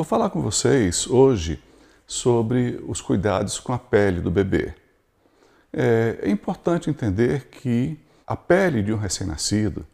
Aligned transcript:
Vou 0.00 0.04
falar 0.06 0.30
com 0.30 0.40
vocês 0.40 1.06
hoje 1.06 1.62
sobre 2.06 2.82
os 2.88 3.02
cuidados 3.02 3.60
com 3.60 3.74
a 3.74 3.78
pele 3.78 4.22
do 4.22 4.30
bebê. 4.30 4.72
É, 5.70 6.20
é 6.22 6.30
importante 6.30 6.88
entender 6.88 7.48
que 7.48 8.00
a 8.26 8.34
pele 8.34 8.82
de 8.82 8.94
um 8.94 8.96
recém-nascido 8.96 9.86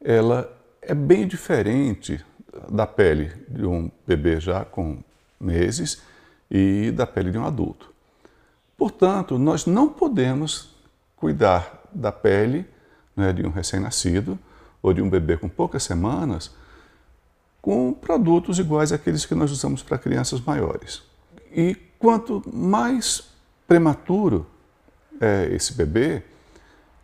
ela 0.00 0.52
é 0.82 0.92
bem 0.92 1.24
diferente 1.24 2.20
da 2.68 2.84
pele 2.84 3.30
de 3.48 3.64
um 3.64 3.88
bebê 4.04 4.40
já 4.40 4.64
com 4.64 4.98
meses 5.38 6.02
e 6.50 6.90
da 6.90 7.06
pele 7.06 7.30
de 7.30 7.38
um 7.38 7.44
adulto. 7.44 7.94
Portanto, 8.76 9.38
nós 9.38 9.66
não 9.66 9.88
podemos 9.88 10.74
cuidar 11.14 11.84
da 11.92 12.10
pele 12.10 12.66
né, 13.14 13.32
de 13.32 13.46
um 13.46 13.50
recém-nascido 13.50 14.36
ou 14.82 14.92
de 14.92 15.00
um 15.00 15.08
bebê 15.08 15.36
com 15.36 15.48
poucas 15.48 15.84
semanas 15.84 16.50
com 17.60 17.92
produtos 17.92 18.58
iguais 18.58 18.92
àqueles 18.92 19.26
que 19.26 19.34
nós 19.34 19.50
usamos 19.50 19.82
para 19.82 19.98
crianças 19.98 20.40
maiores. 20.40 21.02
E 21.50 21.76
quanto 21.98 22.42
mais 22.52 23.30
prematuro 23.66 24.46
é 25.20 25.48
esse 25.52 25.74
bebê, 25.74 26.22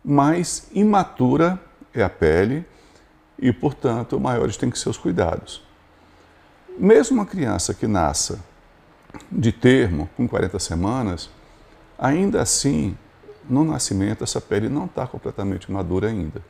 mais 0.03 0.67
imatura 0.73 1.59
é 1.93 2.03
a 2.03 2.09
pele 2.09 2.65
e, 3.39 3.51
portanto, 3.51 4.19
maiores 4.19 4.57
têm 4.57 4.69
que 4.69 4.79
ser 4.79 4.89
os 4.89 4.97
cuidados. 4.97 5.63
Mesmo 6.77 7.17
uma 7.17 7.25
criança 7.25 7.73
que 7.73 7.87
nasça 7.87 8.43
de 9.31 9.51
termo, 9.51 10.09
com 10.15 10.27
40 10.27 10.59
semanas, 10.59 11.29
ainda 11.97 12.41
assim, 12.41 12.97
no 13.49 13.63
nascimento, 13.63 14.23
essa 14.23 14.41
pele 14.41 14.67
não 14.67 14.85
está 14.85 15.07
completamente 15.07 15.71
madura 15.71 16.09
ainda. 16.09 16.41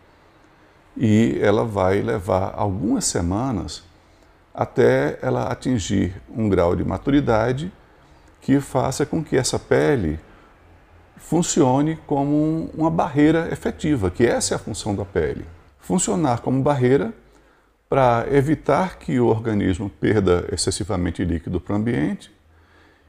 E 0.97 1.37
ela 1.41 1.65
vai 1.65 2.01
levar 2.01 2.53
algumas 2.55 3.05
semanas 3.05 3.83
até 4.55 5.19
ela 5.21 5.47
atingir 5.47 6.15
um 6.29 6.47
grau 6.47 6.75
de 6.75 6.83
maturidade 6.83 7.71
que 8.41 8.59
faça 8.61 9.05
com 9.05 9.23
que 9.23 9.35
essa 9.35 9.59
pele 9.59 10.19
funcione 11.17 11.97
como 12.07 12.69
uma 12.73 12.89
barreira 12.89 13.49
efetiva, 13.51 14.09
que 14.09 14.25
essa 14.25 14.53
é 14.53 14.55
a 14.55 14.59
função 14.59 14.95
da 14.95 15.03
pele. 15.03 15.45
Funcionar 15.79 16.41
como 16.41 16.61
barreira 16.61 17.13
para 17.89 18.25
evitar 18.31 18.97
que 18.97 19.19
o 19.19 19.27
organismo 19.27 19.89
perda 19.89 20.47
excessivamente 20.51 21.23
líquido 21.23 21.59
para 21.59 21.73
o 21.73 21.75
ambiente 21.77 22.31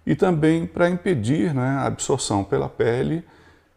e 0.05 0.15
também 0.15 0.67
para 0.67 0.89
impedir 0.89 1.55
né, 1.55 1.69
a 1.81 1.87
absorção 1.87 2.43
pela 2.43 2.69
pele 2.69 3.25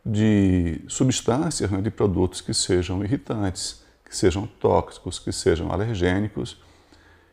de 0.06 0.82
substâncias, 0.88 1.70
né, 1.70 1.82
de 1.82 1.92
produtos 1.92 2.42
que 2.42 2.54
sejam 2.54 3.04
irritantes, 3.04 3.84
que 4.06 4.16
sejam 4.16 4.48
tóxicos, 4.48 5.20
que 5.20 5.32
sejam 5.32 5.72
alergênicos 5.72 6.58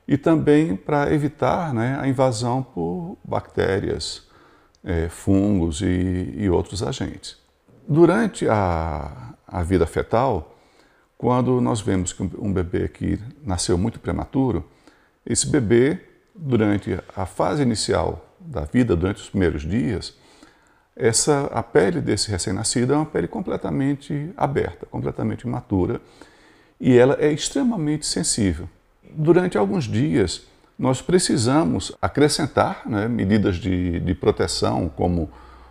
e 0.06 0.16
também 0.16 0.76
para 0.76 1.12
evitar 1.12 1.74
né, 1.74 1.98
a 2.00 2.06
invasão 2.06 2.62
por 2.62 3.18
bactérias, 3.24 4.26
é, 4.84 5.08
fungos 5.08 5.80
e, 5.80 6.34
e, 6.36 6.48
outros 6.48 6.82
agentes. 6.82 7.36
Durante 7.88 8.48
a, 8.48 9.34
a, 9.46 9.62
vida 9.62 9.86
fetal, 9.86 10.56
quando 11.18 11.60
nós 11.60 11.80
vemos 11.80 12.12
que 12.12 12.22
um 12.38 12.52
bebê 12.52 12.88
que 12.88 13.18
nasceu 13.42 13.76
muito 13.76 13.98
prematuro, 13.98 14.64
esse 15.24 15.48
bebê, 15.48 15.98
durante 16.34 16.96
a 17.16 17.26
fase 17.26 17.62
inicial 17.62 18.36
da 18.38 18.60
vida, 18.60 18.94
durante 18.94 19.22
os 19.22 19.28
primeiros 19.28 19.62
dias, 19.62 20.14
essa, 20.94 21.46
a 21.46 21.62
pele 21.62 22.00
desse 22.00 22.30
recém-nascido 22.30 22.92
é 22.92 22.96
uma 22.96 23.06
pele 23.06 23.26
completamente 23.26 24.32
aberta, 24.36 24.86
completamente 24.86 25.46
matura, 25.48 26.00
e 26.80 26.96
ela 26.96 27.16
é 27.18 27.32
extremamente 27.32 28.06
sensível 28.06 28.68
durante 29.16 29.56
alguns 29.56 29.84
dias, 29.84 30.42
nós 30.78 31.00
precisamos 31.00 31.92
acrescentar 32.00 32.82
né, 32.86 33.08
medidas 33.08 33.56
de, 33.56 33.98
de, 34.00 34.14
proteção, 34.14 34.90
como 34.94 35.30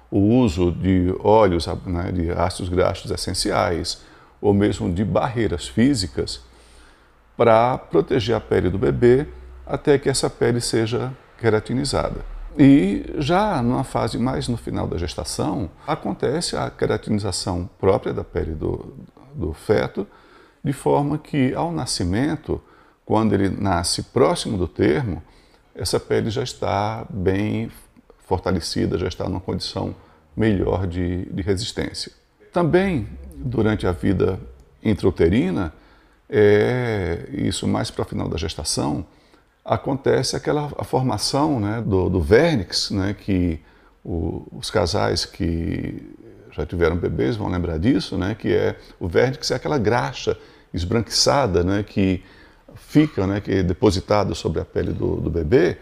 o 0.09 0.19
uso 0.19 0.72
de 0.72 1.13
óleos, 1.19 1.67
né, 1.85 2.11
de 2.11 2.31
ácidos 2.31 2.69
graxos 2.69 3.11
essenciais, 3.11 4.01
ou 4.41 4.53
mesmo 4.53 4.91
de 4.91 5.03
barreiras 5.03 5.67
físicas, 5.67 6.41
para 7.38 7.78
proteger 7.78 8.35
a 8.35 8.39
pele 8.39 8.69
do 8.69 8.78
bebê 8.78 9.28
até 9.66 9.97
que 9.97 10.09
essa 10.09 10.29
pele 10.29 10.61
seja 10.61 11.11
queratinizada. 11.38 12.22
E 12.57 13.13
já 13.17 13.61
numa 13.61 13.84
fase 13.84 14.17
mais 14.17 14.47
no 14.47 14.55
final 14.55 14.88
da 14.88 14.97
gestação, 14.97 15.69
acontece 15.85 16.55
a 16.55 16.69
queratinização 16.69 17.69
própria 17.78 18.13
da 18.13 18.23
pele 18.23 18.53
do, 18.53 18.95
do 19.34 19.53
feto, 19.53 20.07
de 20.63 20.72
forma 20.72 21.17
que 21.17 21.53
ao 21.53 21.72
nascimento 21.72 22.61
quando 23.05 23.33
ele 23.33 23.49
nasce 23.49 24.03
próximo 24.03 24.57
do 24.57 24.67
termo, 24.67 25.21
essa 25.75 25.99
pele 25.99 26.29
já 26.29 26.41
está 26.41 27.05
bem 27.09 27.71
fortalecida, 28.25 28.97
já 28.97 29.07
está 29.07 29.25
numa 29.25 29.39
condição 29.39 29.95
melhor 30.35 30.88
de, 30.88 31.25
de 31.25 31.41
resistência. 31.43 32.11
Também, 32.51 33.07
durante 33.35 33.85
a 33.85 33.91
vida 33.91 34.39
intrauterina, 34.83 35.73
é, 36.29 37.29
isso 37.31 37.67
mais 37.67 37.91
para 37.91 38.01
o 38.01 38.05
final 38.05 38.27
da 38.27 38.38
gestação, 38.38 39.05
acontece 39.63 40.35
aquela 40.35 40.72
a 40.77 40.83
formação 40.83 41.59
né, 41.59 41.83
do, 41.85 42.09
do 42.09 42.22
vernix, 42.22 42.91
né, 42.91 43.13
que 43.13 43.59
o, 44.03 44.47
os 44.51 44.69
casais 44.69 45.25
que 45.25 46.01
já 46.51 46.66
tiveram 46.66 46.95
bebês 46.95 47.35
vão 47.35 47.49
lembrar 47.49 47.77
disso, 47.77 48.17
né, 48.17 48.35
que 48.35 48.53
é 48.53 48.75
o 48.99 49.07
vernix 49.07 49.51
é 49.51 49.55
aquela 49.55 49.77
graxa 49.77 50.37
esbranquiçada 50.73 51.63
né, 51.63 51.83
que 51.83 52.23
fica, 52.75 53.25
né, 53.25 53.41
que 53.41 53.51
é 53.51 53.63
depositado 53.63 54.35
sobre 54.35 54.61
a 54.61 54.65
pele 54.65 54.91
do, 54.91 55.17
do 55.17 55.29
bebê 55.29 55.77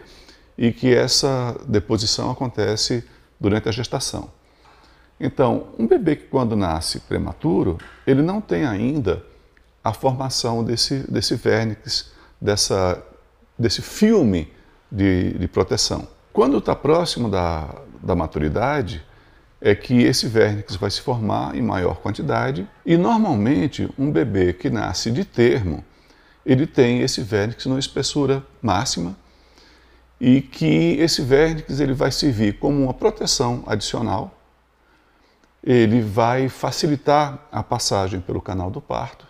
e 0.56 0.72
que 0.72 0.94
essa 0.94 1.56
deposição 1.66 2.30
acontece 2.30 3.04
durante 3.38 3.68
a 3.68 3.72
gestação. 3.72 4.30
Então, 5.18 5.68
um 5.78 5.86
bebê 5.86 6.16
que 6.16 6.24
quando 6.24 6.56
nasce 6.56 7.00
prematuro, 7.00 7.78
ele 8.06 8.22
não 8.22 8.40
tem 8.40 8.64
ainda 8.64 9.24
a 9.82 9.92
formação 9.92 10.64
desse, 10.64 11.10
desse 11.10 11.34
vernix, 11.36 12.12
dessa, 12.40 13.02
desse 13.58 13.82
filme 13.82 14.52
de, 14.90 15.32
de 15.38 15.48
proteção. 15.48 16.08
Quando 16.32 16.58
está 16.58 16.74
próximo 16.74 17.28
da, 17.28 17.74
da 18.02 18.14
maturidade, 18.14 19.04
é 19.60 19.74
que 19.74 20.02
esse 20.02 20.26
vernix 20.26 20.76
vai 20.76 20.90
se 20.90 21.00
formar 21.00 21.56
em 21.56 21.62
maior 21.62 21.96
quantidade 21.96 22.68
e 22.84 22.96
normalmente 22.96 23.88
um 23.98 24.10
bebê 24.10 24.52
que 24.52 24.68
nasce 24.68 25.10
de 25.10 25.24
termo, 25.24 25.84
ele 26.44 26.66
tem 26.66 27.00
esse 27.00 27.20
vérnix 27.22 27.66
numa 27.66 27.78
espessura 27.78 28.44
máxima 28.60 29.16
e 30.20 30.40
que 30.40 30.96
esse 30.98 31.22
vérnix 31.22 31.80
ele 31.80 31.92
vai 31.92 32.10
servir 32.10 32.58
como 32.58 32.84
uma 32.84 32.94
proteção 32.94 33.64
adicional, 33.66 34.38
ele 35.62 36.00
vai 36.00 36.48
facilitar 36.48 37.46
a 37.50 37.62
passagem 37.62 38.20
pelo 38.20 38.40
canal 38.40 38.70
do 38.70 38.80
parto, 38.80 39.26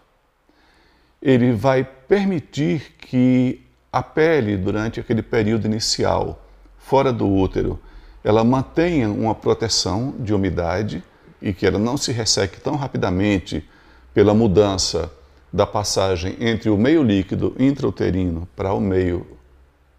ele 1.23 1.53
vai 1.53 1.85
permitir 1.85 2.95
que 2.99 3.65
a 3.93 4.03
pele, 4.03 4.57
durante 4.57 4.99
aquele 4.99 5.23
período 5.23 5.67
inicial, 5.67 6.45
fora 6.77 7.13
do 7.13 7.31
útero, 7.31 7.81
ela 8.23 8.43
mantenha 8.43 9.09
uma 9.09 9.35
proteção 9.35 10.15
de 10.19 10.35
umidade 10.35 11.03
e 11.41 11.53
que 11.53 11.67
ela 11.67 11.79
não 11.79 11.97
se 11.97 12.11
resseque 12.11 12.61
tão 12.61 12.75
rapidamente 12.75 13.69
pela 14.13 14.35
mudança 14.35 15.13
da 15.55 15.65
passagem 15.65 16.37
entre 16.41 16.69
o 16.69 16.77
meio 16.77 17.01
líquido 17.01 17.55
intrauterino 17.57 18.49
para 18.57 18.75
o 18.75 18.81
meio 18.81 19.25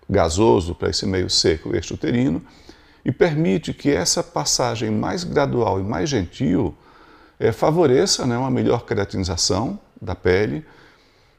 gasoso, 0.10 0.76
para 0.76 0.90
esse 0.90 1.06
meio 1.06 1.30
seco 1.30 1.74
extrauterino, 1.74 2.46
e 3.06 3.12
permite 3.12 3.74
que 3.74 3.90
essa 3.90 4.22
passagem 4.22 4.92
mais 4.92 5.24
gradual 5.24 5.80
e 5.80 5.84
mais 5.84 6.10
gentil 6.10 6.76
é, 7.40 7.54
favoreça 7.54 8.28
né, 8.28 8.38
uma 8.38 8.52
melhor 8.52 8.86
queratinização 8.86 9.80
da 10.02 10.14
pele, 10.14 10.66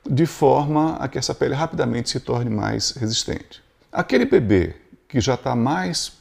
de 0.08 0.25
forma 0.25 0.96
a 0.96 1.08
que 1.08 1.19
essa 1.19 1.35
pele 1.35 1.52
rapidamente 1.52 2.08
se 2.08 2.19
torne 2.19 2.49
mais 2.49 2.93
resistente. 2.93 3.62
Aquele 3.93 4.25
bebê 4.25 4.76
que 5.06 5.20
já 5.20 5.35
está 5.35 5.55
mais 5.55 6.14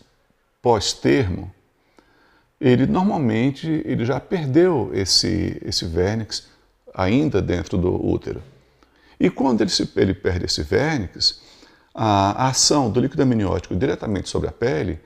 pós-termo, 0.61 1.49
ele 2.59 2.85
normalmente 2.87 3.81
ele 3.85 4.03
já 4.03 4.19
perdeu 4.19 4.91
esse, 4.93 5.61
esse 5.63 5.85
vernix 5.85 6.53
ainda 6.95 7.41
dentro 7.41 7.77
do 7.77 7.93
útero. 7.93 8.41
E 9.19 9.29
quando 9.29 9.61
ele, 9.61 9.69
se, 9.69 9.89
ele 9.95 10.13
perde 10.13 10.45
esse 10.45 10.63
vernix, 10.63 11.41
a, 11.93 12.45
a 12.45 12.47
ação 12.49 12.89
do 12.89 12.99
líquido 12.99 13.23
amniótico 13.23 13.75
diretamente 13.75 14.29
sobre 14.29 14.49
a 14.49 14.51
pele 14.51 14.99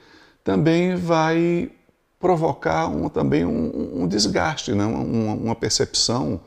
também 0.43 0.95
vai 0.95 1.71
provocar 2.19 2.87
um, 2.87 3.09
também 3.09 3.45
um, 3.45 4.03
um 4.03 4.07
desgaste, 4.07 4.71
né? 4.73 4.85
uma, 4.85 5.33
uma 5.33 5.55
percepção 5.55 6.41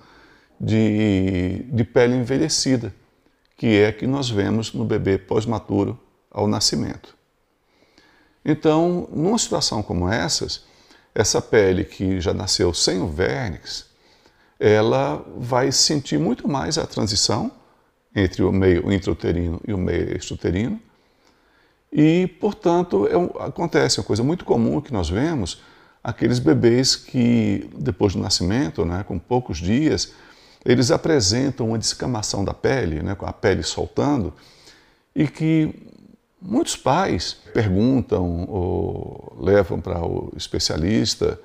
de, 0.61 1.65
de 1.69 1.85
pele 1.85 2.15
envelhecida, 2.15 2.95
que 3.57 3.79
é 3.79 3.91
que 3.91 4.07
nós 4.07 4.31
vemos 4.31 4.73
no 4.73 4.85
bebê 4.85 5.19
pós-maturo 5.19 5.99
ao 6.31 6.47
nascimento. 6.47 7.17
Então, 8.45 9.09
numa 9.13 9.39
situação 9.39 9.83
como 9.83 10.09
essas, 10.09 10.65
essa 11.15 11.41
pele 11.41 11.85
que 11.85 12.21
já 12.21 12.35
nasceu 12.35 12.75
sem 12.75 13.01
o 13.01 13.07
vernix, 13.07 13.92
ela 14.65 15.21
vai 15.37 15.73
sentir 15.73 16.21
muito 16.21 16.47
mais 16.47 16.79
a 16.79 16.87
transição 16.87 17.51
entre 18.15 18.45
o 18.45 18.53
meio 18.53 18.93
intrauterino 18.93 19.61
e 19.67 19.73
o 19.73 19.79
meio 19.79 20.17
extrauterino, 20.17 20.81
E, 21.93 22.29
portanto, 22.41 23.09
é 23.09 23.19
um, 23.19 23.27
acontece 23.41 23.99
uma 23.99 24.07
coisa 24.07 24.23
muito 24.23 24.45
comum 24.45 24.81
que 24.81 24.93
nós 24.93 25.11
vemos, 25.11 25.61
aqueles 26.03 26.39
bebês 26.39 26.95
que, 26.95 27.69
depois 27.77 28.15
do 28.15 28.21
nascimento, 28.21 28.85
né, 28.85 29.05
com 29.07 29.19
poucos 29.19 29.59
dias, 29.59 30.13
eles 30.65 30.93
apresentam 30.93 31.69
uma 31.69 31.79
descamação 31.79 32.45
da 32.45 32.55
pele, 32.55 33.03
né, 33.03 33.17
com 33.17 33.27
a 33.27 33.33
pele 33.33 33.65
soltando, 33.65 34.33
e 35.15 35.27
que 35.27 35.75
muitos 36.41 36.77
pais 36.77 37.37
perguntam 37.53 38.47
ou 38.49 39.37
levam 39.41 39.81
para 39.81 40.03
o 40.03 40.33
especialista 40.37 41.39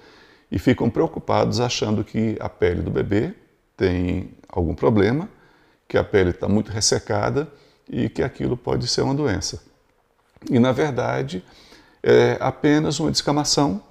e 0.51 0.57
ficam 0.57 0.89
preocupados 0.89 1.59
achando 1.59 2.03
que 2.03 2.37
a 2.39 2.49
pele 2.49 2.81
do 2.81 2.91
bebê 2.91 3.33
tem 3.75 4.31
algum 4.47 4.73
problema, 4.73 5.29
que 5.87 5.97
a 5.97 6.03
pele 6.03 6.31
está 6.31 6.47
muito 6.47 6.71
ressecada 6.71 7.47
e 7.89 8.09
que 8.09 8.23
aquilo 8.23 8.57
pode 8.57 8.87
ser 8.87 9.01
uma 9.01 9.13
doença. 9.13 9.61
E, 10.49 10.59
na 10.59 10.71
verdade, 10.71 11.43
é 12.03 12.37
apenas 12.39 12.99
uma 12.99 13.11
descamação 13.11 13.81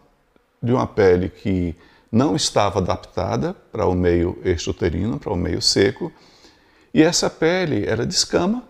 de 0.62 0.72
uma 0.72 0.86
pele 0.86 1.28
que 1.28 1.74
não 2.10 2.34
estava 2.34 2.78
adaptada 2.78 3.54
para 3.54 3.86
o 3.86 3.94
meio 3.94 4.38
extrauterino, 4.44 5.18
para 5.18 5.32
o 5.32 5.36
meio 5.36 5.60
seco, 5.60 6.12
e 6.94 7.02
essa 7.02 7.28
pele 7.28 7.86
era 7.86 8.06
descama. 8.06 8.64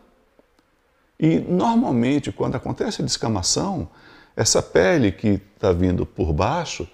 E 1.18 1.38
normalmente, 1.38 2.32
quando 2.32 2.56
acontece 2.56 3.00
a 3.00 3.04
descamação, 3.04 3.88
essa 4.34 4.60
pele 4.60 5.12
que 5.12 5.40
está 5.54 5.72
vindo 5.72 6.04
por 6.04 6.32
baixo, 6.32 6.88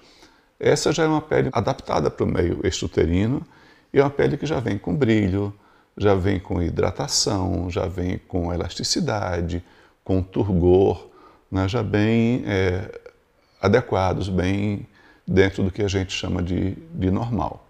essa 0.63 0.93
já 0.93 1.03
é 1.03 1.09
uma 1.09 1.21
pele 1.21 1.51
adaptada 1.53 2.09
para 2.09 2.25
o 2.25 2.29
meio 2.29 2.65
extrauterino 2.65 3.45
e 3.93 3.99
é 3.99 4.03
uma 4.03 4.11
pele 4.11 4.37
que 4.37 4.47
já 4.47 4.61
vem 4.61 4.79
com 4.79 4.95
brilho, 4.95 5.53
já 5.99 6.15
vem 6.15 6.39
com 6.39 6.63
hidratação, 6.63 7.69
já 7.69 7.87
vem 7.87 8.17
com 8.17 8.55
elasticidade, 8.55 9.63
com 10.05 10.23
turgor, 10.23 11.09
né, 11.51 11.67
já 11.67 11.83
bem 11.83 12.45
é, 12.47 13.01
adequados, 13.61 14.29
bem 14.29 14.87
dentro 15.27 15.65
do 15.65 15.71
que 15.73 15.83
a 15.83 15.89
gente 15.89 16.13
chama 16.13 16.41
de, 16.41 16.77
de 16.95 17.11
normal. 17.11 17.67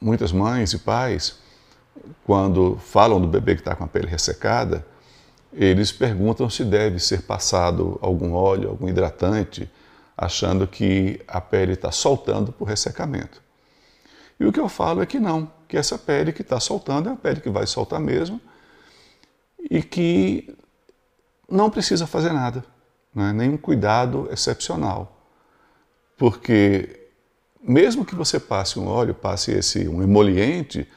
Muitas 0.00 0.30
mães 0.30 0.72
e 0.72 0.78
pais, 0.78 1.40
quando 2.24 2.76
falam 2.76 3.20
do 3.20 3.26
bebê 3.26 3.56
que 3.56 3.60
está 3.60 3.74
com 3.74 3.82
a 3.82 3.88
pele 3.88 4.06
ressecada, 4.06 4.86
eles 5.52 5.90
perguntam 5.90 6.48
se 6.48 6.64
deve 6.64 7.00
ser 7.00 7.22
passado 7.22 7.98
algum 8.00 8.34
óleo, 8.34 8.68
algum 8.68 8.88
hidratante, 8.88 9.68
achando 10.16 10.66
que 10.66 11.20
a 11.28 11.40
pele 11.40 11.74
está 11.74 11.92
soltando 11.92 12.52
por 12.52 12.66
ressecamento. 12.66 13.42
E 14.38 14.44
o 14.44 14.52
que 14.52 14.60
eu 14.60 14.68
falo 14.68 15.02
é 15.02 15.06
que 15.06 15.18
não, 15.18 15.50
que 15.68 15.76
essa 15.76 15.98
pele 15.98 16.32
que 16.32 16.42
está 16.42 16.58
soltando 16.60 17.08
é 17.08 17.12
a 17.12 17.16
pele 17.16 17.40
que 17.40 17.50
vai 17.50 17.66
soltar 17.66 18.00
mesmo 18.00 18.40
e 19.70 19.82
que 19.82 20.56
não 21.48 21.70
precisa 21.70 22.06
fazer 22.06 22.32
nada, 22.32 22.64
né? 23.14 23.32
nenhum 23.32 23.56
cuidado 23.56 24.28
excepcional. 24.30 25.12
Porque 26.16 27.08
mesmo 27.60 28.04
que 28.04 28.14
você 28.14 28.38
passe 28.38 28.78
um 28.78 28.86
óleo, 28.86 29.14
passe 29.14 29.52
esse 29.52 29.88
um 29.88 30.02
emoliente, 30.02 30.88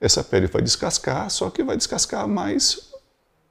essa 0.00 0.22
pele 0.22 0.46
vai 0.46 0.62
descascar, 0.62 1.28
só 1.30 1.50
que 1.50 1.62
vai 1.62 1.76
descascar 1.76 2.26
mais 2.26 2.90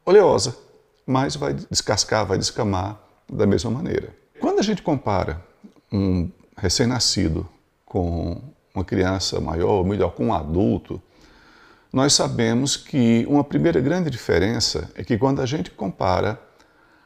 oleosa, 0.05 0.57
mas 1.05 1.35
vai 1.35 1.53
descascar, 1.53 2.25
vai 2.25 2.37
descamar 2.37 2.99
da 3.27 3.45
mesma 3.45 3.69
maneira. 3.69 4.15
Quando 4.59 4.65
a 4.65 4.71
gente 4.73 4.83
compara 4.83 5.41
um 5.89 6.29
recém-nascido 6.57 7.47
com 7.85 8.41
uma 8.75 8.83
criança 8.83 9.39
maior, 9.39 9.75
ou 9.75 9.85
melhor, 9.85 10.11
com 10.11 10.25
um 10.25 10.33
adulto, 10.33 11.01
nós 11.93 12.11
sabemos 12.11 12.75
que 12.75 13.25
uma 13.29 13.41
primeira 13.41 13.79
grande 13.79 14.09
diferença 14.09 14.91
é 14.95 15.03
que 15.05 15.17
quando 15.17 15.41
a 15.41 15.45
gente 15.45 15.71
compara 15.71 16.37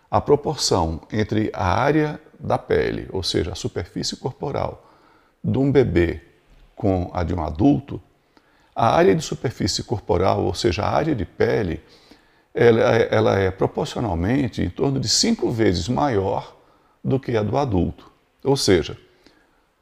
a 0.10 0.20
proporção 0.20 1.02
entre 1.12 1.52
a 1.54 1.64
área 1.64 2.20
da 2.40 2.58
pele, 2.58 3.08
ou 3.12 3.22
seja, 3.22 3.52
a 3.52 3.56
superfície 3.56 4.16
corporal, 4.16 4.92
de 5.44 5.60
um 5.60 5.72
bebê 5.72 6.24
com 6.76 7.12
a 7.14 7.24
de 7.24 7.36
um 7.36 7.44
adulto, 7.44 8.02
a 8.76 8.96
área 8.96 9.14
de 9.14 9.22
superfície 9.22 9.84
corporal, 9.84 10.44
ou 10.44 10.56
seja, 10.56 10.82
a 10.82 10.90
área 10.90 11.14
de 11.14 11.24
pele, 11.24 11.84
ela, 12.52 12.82
ela 12.82 13.38
é 13.38 13.52
proporcionalmente 13.52 14.64
em 14.64 14.72
torno 14.72 15.00
de 15.00 15.08
cinco 15.08 15.52
vezes 15.52 15.88
maior 15.88 16.53
do 17.04 17.20
que 17.20 17.36
a 17.36 17.44
do 17.44 17.58
adulto. 17.58 18.12
Ou 18.44 18.56
seja, 18.56 18.98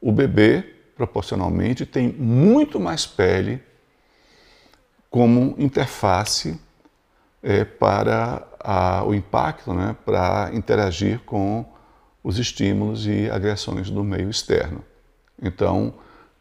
o 0.00 0.10
bebê, 0.10 0.62
proporcionalmente, 0.96 1.86
tem 1.86 2.08
muito 2.08 2.80
mais 2.80 3.06
pele 3.06 3.62
como 5.08 5.54
interface 5.58 6.58
é, 7.42 7.64
para 7.64 8.46
a, 8.60 9.04
o 9.04 9.14
impacto, 9.14 9.72
né, 9.74 9.96
para 10.04 10.50
interagir 10.54 11.20
com 11.20 11.64
os 12.22 12.38
estímulos 12.38 13.06
e 13.06 13.28
agressões 13.30 13.90
do 13.90 14.02
meio 14.04 14.30
externo. 14.30 14.84
Então, 15.40 15.94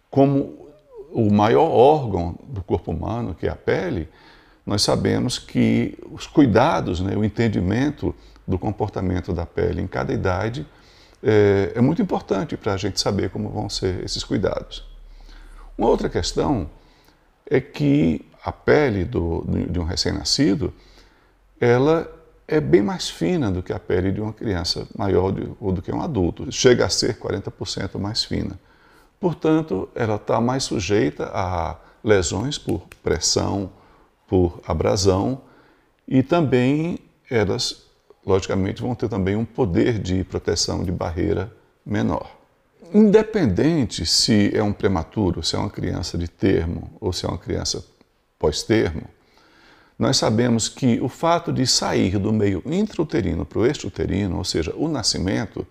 como 0.10 0.68
o 1.12 1.32
maior 1.32 1.70
órgão 1.70 2.38
do 2.44 2.64
corpo 2.64 2.92
humano, 2.92 3.34
que 3.34 3.48
é 3.48 3.50
a 3.50 3.56
pele, 3.56 4.08
nós 4.66 4.84
sabemos 4.84 5.40
que 5.40 5.98
os 6.12 6.28
cuidados, 6.28 7.02
né, 7.02 7.16
o 7.16 7.26
entendimento 7.26 8.16
do 8.48 8.58
comportamento 8.58 9.34
da 9.34 9.46
pele 9.46 9.82
em 9.82 9.88
cada 9.88 10.14
idade 10.14 10.66
é, 11.24 11.74
é 11.76 11.82
muito 11.82 12.02
importante 12.02 12.58
para 12.58 12.74
a 12.74 12.78
gente 12.78 13.00
saber 13.00 13.30
como 13.30 13.50
vão 13.50 13.70
ser 13.70 14.04
esses 14.04 14.24
cuidados. 14.24 14.84
Uma 15.78 15.88
outra 15.88 16.10
questão 16.10 16.70
é 17.46 17.60
que 17.60 18.26
a 18.44 18.52
pele 18.52 19.06
do, 19.06 19.46
de 19.70 19.80
um 19.80 19.84
recém-nascido, 19.84 20.74
ela 21.60 22.10
é 22.48 22.60
bem 22.60 22.82
mais 22.82 23.10
fina 23.10 23.52
do 23.52 23.62
que 23.62 23.72
a 23.72 23.80
pele 23.80 24.12
de 24.12 24.20
uma 24.20 24.34
criança 24.34 24.88
maior 24.98 25.34
ou 25.60 25.72
do 25.72 25.82
que 25.82 25.92
um 25.92 26.02
adulto. 26.02 26.52
Chega 26.52 26.86
a 26.86 26.90
ser 26.90 27.18
40% 27.18 28.00
mais 28.00 28.24
fina. 28.24 28.60
Portanto, 29.20 29.88
ela 29.94 30.16
está 30.16 30.42
mais 30.42 30.64
sujeita 30.64 31.30
a 31.34 31.78
lesões 32.04 32.58
por 32.58 32.88
pressão, 33.04 33.72
por 34.28 34.60
abrasão 34.66 35.42
e 36.08 36.24
também 36.24 36.98
elas, 37.30 37.84
logicamente, 38.26 38.82
vão 38.82 38.96
ter 38.96 39.10
também 39.10 39.36
um 39.36 39.46
poder 39.46 40.00
de 40.00 40.24
proteção 40.24 40.84
de 40.84 40.92
barreira 40.92 41.52
menor. 41.86 42.38
Independente 42.94 44.06
se 44.06 44.52
é 44.56 44.62
um 44.62 44.74
prematuro, 44.74 45.42
se 45.44 45.56
é 45.56 45.60
uma 45.60 45.70
criança 45.70 46.18
de 46.18 46.28
termo 46.28 46.92
ou 47.00 47.14
se 47.14 47.26
é 47.26 47.30
uma 47.30 47.38
criança 47.38 47.84
pós-termo, 48.38 49.04
nós 49.98 50.18
sabemos 50.18 50.68
que 50.68 51.00
o 51.00 51.08
fato 51.08 51.54
de 51.54 51.66
sair 51.68 52.18
do 52.18 52.34
meio 52.34 52.64
intrauterino 52.66 53.46
para 53.46 53.60
o 53.60 53.66
extrauterino, 53.66 54.38
ou 54.38 54.44
seja, 54.44 54.74
o 54.76 54.88
nascimento, 54.88 55.66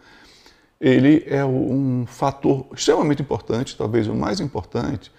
ele 0.81 1.25
é 1.27 1.45
um 1.45 2.07
fator 2.07 2.67
extremamente 2.73 3.21
importante, 3.21 3.77
talvez 3.77 4.07
o 4.07 4.15
mais 4.15 4.41
importante, 4.41 5.11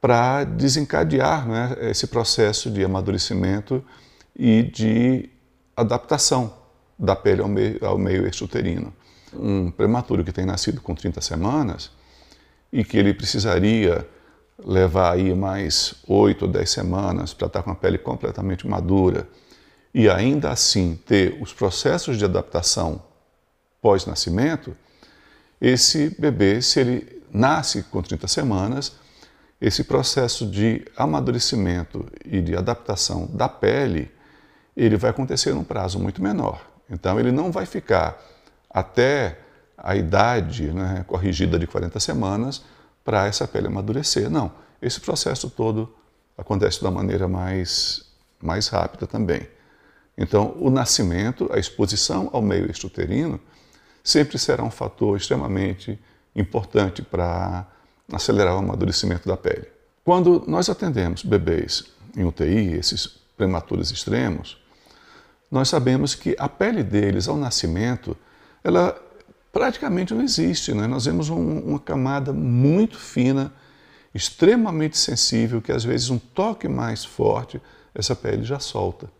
para 0.00 0.44
desencadear 0.44 1.48
né, 1.48 1.76
esse 1.90 2.06
processo 2.06 2.70
de 2.70 2.84
amadurecimento 2.84 3.84
e 4.36 4.62
de 4.62 5.28
adaptação 5.76 6.57
da 6.98 7.14
pele 7.14 7.42
ao 7.42 7.48
meio, 7.48 7.84
ao 7.84 7.98
meio. 7.98 8.30
Um 9.34 9.70
prematuro 9.70 10.24
que 10.24 10.32
tem 10.32 10.44
nascido 10.44 10.80
com 10.80 10.94
30 10.94 11.20
semanas 11.20 11.90
e 12.72 12.84
que 12.84 12.96
ele 12.96 13.14
precisaria 13.14 14.06
levar 14.64 15.12
aí 15.12 15.34
mais 15.34 15.94
oito 16.06 16.46
ou 16.46 16.50
dez 16.50 16.70
semanas 16.70 17.32
para 17.32 17.46
estar 17.46 17.62
com 17.62 17.70
a 17.70 17.74
pele 17.74 17.98
completamente 17.98 18.66
madura 18.66 19.28
e 19.94 20.08
ainda 20.08 20.50
assim 20.50 20.98
ter 21.06 21.38
os 21.40 21.52
processos 21.52 22.18
de 22.18 22.24
adaptação 22.24 23.02
pós-nascimento, 23.80 24.76
esse 25.60 26.14
bebê, 26.18 26.60
se 26.60 26.80
ele 26.80 27.22
nasce 27.32 27.82
com 27.84 28.02
30 28.02 28.26
semanas, 28.28 28.92
esse 29.60 29.82
processo 29.84 30.46
de 30.46 30.84
amadurecimento 30.96 32.06
e 32.24 32.40
de 32.40 32.56
adaptação 32.56 33.26
da 33.26 33.48
pele, 33.48 34.10
ele 34.76 34.96
vai 34.96 35.10
acontecer 35.10 35.52
num 35.52 35.64
prazo 35.64 35.98
muito 35.98 36.22
menor. 36.22 36.64
Então, 36.90 37.18
ele 37.18 37.32
não 37.32 37.50
vai 37.52 37.66
ficar 37.66 38.18
até 38.70 39.38
a 39.76 39.94
idade 39.94 40.72
né, 40.72 41.04
corrigida 41.06 41.58
de 41.58 41.66
40 41.66 42.00
semanas 42.00 42.62
para 43.04 43.26
essa 43.26 43.46
pele 43.46 43.68
amadurecer. 43.68 44.28
Não, 44.28 44.52
esse 44.82 45.00
processo 45.00 45.48
todo 45.48 45.94
acontece 46.36 46.82
da 46.82 46.90
maneira 46.90 47.28
mais, 47.28 48.04
mais 48.40 48.68
rápida 48.68 49.06
também. 49.06 49.48
Então, 50.16 50.56
o 50.58 50.68
nascimento, 50.68 51.48
a 51.52 51.58
exposição 51.58 52.28
ao 52.32 52.42
meio 52.42 52.70
extrauterino, 52.70 53.40
sempre 54.02 54.38
será 54.38 54.64
um 54.64 54.70
fator 54.70 55.16
extremamente 55.16 55.98
importante 56.34 57.02
para 57.02 57.66
acelerar 58.12 58.54
o 58.56 58.58
amadurecimento 58.58 59.28
da 59.28 59.36
pele. 59.36 59.68
Quando 60.04 60.44
nós 60.46 60.68
atendemos 60.68 61.22
bebês 61.22 61.84
em 62.16 62.24
UTI, 62.24 62.74
esses 62.74 63.06
prematuros 63.36 63.90
extremos, 63.90 64.58
nós 65.50 65.68
sabemos 65.68 66.14
que 66.14 66.36
a 66.38 66.48
pele 66.48 66.82
deles 66.82 67.28
ao 67.28 67.36
nascimento, 67.36 68.16
ela 68.62 69.00
praticamente 69.52 70.14
não 70.14 70.22
existe. 70.22 70.74
Né? 70.74 70.86
Nós 70.86 71.06
vemos 71.06 71.30
um, 71.30 71.58
uma 71.60 71.78
camada 71.78 72.32
muito 72.32 72.98
fina, 72.98 73.52
extremamente 74.14 74.96
sensível, 74.98 75.60
que 75.60 75.72
às 75.72 75.84
vezes 75.84 76.10
um 76.10 76.18
toque 76.18 76.68
mais 76.68 77.04
forte, 77.04 77.60
essa 77.94 78.14
pele 78.14 78.44
já 78.44 78.58
solta. 78.58 79.10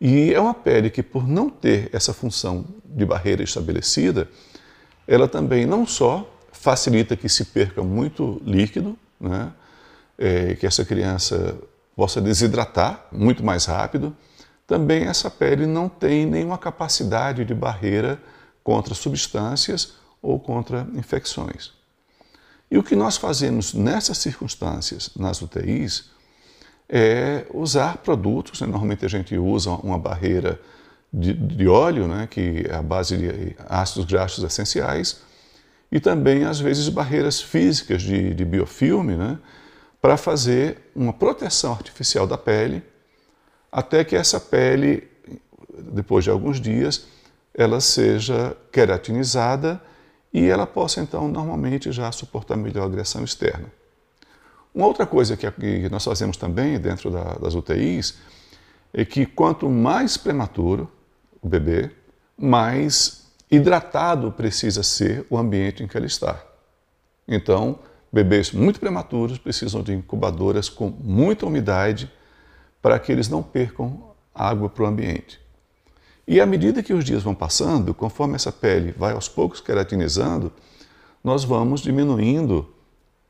E 0.00 0.34
é 0.34 0.40
uma 0.40 0.54
pele 0.54 0.90
que, 0.90 1.02
por 1.02 1.26
não 1.26 1.48
ter 1.48 1.88
essa 1.92 2.12
função 2.12 2.64
de 2.84 3.06
barreira 3.06 3.42
estabelecida, 3.42 4.28
ela 5.06 5.28
também 5.28 5.64
não 5.64 5.86
só 5.86 6.28
facilita 6.50 7.16
que 7.16 7.28
se 7.28 7.46
perca 7.46 7.82
muito 7.82 8.40
líquido, 8.44 8.98
né? 9.20 9.52
É, 10.18 10.54
que 10.54 10.66
essa 10.66 10.84
criança 10.84 11.56
possa 11.96 12.20
desidratar 12.20 13.06
muito 13.10 13.42
mais 13.44 13.64
rápido, 13.64 14.14
também 14.66 15.04
essa 15.04 15.30
pele 15.30 15.66
não 15.66 15.88
tem 15.88 16.26
nenhuma 16.26 16.58
capacidade 16.58 17.44
de 17.44 17.54
barreira 17.54 18.20
contra 18.62 18.94
substâncias 18.94 19.94
ou 20.20 20.38
contra 20.38 20.86
infecções. 20.94 21.72
E 22.70 22.78
o 22.78 22.82
que 22.82 22.96
nós 22.96 23.16
fazemos 23.16 23.74
nessas 23.74 24.18
circunstâncias, 24.18 25.10
nas 25.16 25.42
UTIs, 25.42 26.10
é 26.88 27.44
usar 27.52 27.98
produtos. 27.98 28.60
Né? 28.60 28.66
Normalmente 28.66 29.04
a 29.04 29.08
gente 29.08 29.36
usa 29.36 29.70
uma 29.70 29.98
barreira 29.98 30.60
de, 31.12 31.34
de 31.34 31.68
óleo, 31.68 32.08
né? 32.08 32.26
que 32.30 32.64
é 32.68 32.74
a 32.74 32.82
base 32.82 33.16
de 33.16 33.56
ácidos 33.68 34.06
graxos 34.06 34.42
essenciais, 34.42 35.20
e 35.90 36.00
também, 36.00 36.44
às 36.44 36.58
vezes, 36.58 36.88
barreiras 36.88 37.42
físicas 37.42 38.00
de, 38.00 38.32
de 38.32 38.44
biofilme, 38.44 39.16
né? 39.16 39.38
para 40.00 40.16
fazer 40.16 40.90
uma 40.96 41.12
proteção 41.12 41.72
artificial 41.72 42.26
da 42.26 42.38
pele, 42.38 42.82
até 43.72 44.04
que 44.04 44.14
essa 44.14 44.38
pele, 44.38 45.08
depois 45.94 46.22
de 46.24 46.30
alguns 46.30 46.60
dias, 46.60 47.06
ela 47.54 47.80
seja 47.80 48.54
queratinizada 48.70 49.80
e 50.32 50.46
ela 50.46 50.66
possa 50.66 51.00
então 51.00 51.26
normalmente 51.28 51.90
já 51.90 52.12
suportar 52.12 52.56
melhor 52.56 52.82
a 52.82 52.86
agressão 52.86 53.24
externa. 53.24 53.72
Uma 54.74 54.86
outra 54.86 55.06
coisa 55.06 55.36
que 55.36 55.88
nós 55.90 56.04
fazemos 56.04 56.36
também 56.36 56.78
dentro 56.78 57.10
das 57.10 57.54
UTIs 57.54 58.18
é 58.92 59.04
que 59.04 59.26
quanto 59.26 59.68
mais 59.68 60.16
prematuro 60.16 60.90
o 61.40 61.48
bebê, 61.48 61.90
mais 62.38 63.26
hidratado 63.50 64.32
precisa 64.32 64.82
ser 64.82 65.26
o 65.28 65.36
ambiente 65.36 65.82
em 65.82 65.86
que 65.86 65.96
ele 65.96 66.06
está. 66.06 66.42
Então, 67.28 67.78
bebês 68.10 68.50
muito 68.52 68.80
prematuros 68.80 69.38
precisam 69.38 69.82
de 69.82 69.92
incubadoras 69.92 70.68
com 70.68 70.88
muita 70.88 71.46
umidade 71.46 72.10
para 72.82 72.98
que 72.98 73.12
eles 73.12 73.28
não 73.28 73.42
percam 73.42 74.12
água 74.34 74.68
para 74.68 74.82
o 74.82 74.86
ambiente. 74.86 75.40
E 76.26 76.40
à 76.40 76.46
medida 76.46 76.82
que 76.82 76.92
os 76.92 77.04
dias 77.04 77.22
vão 77.22 77.34
passando, 77.34 77.94
conforme 77.94 78.34
essa 78.34 78.52
pele 78.52 78.92
vai 78.92 79.12
aos 79.12 79.28
poucos 79.28 79.60
queratinizando, 79.60 80.52
nós 81.22 81.44
vamos 81.44 81.80
diminuindo 81.80 82.68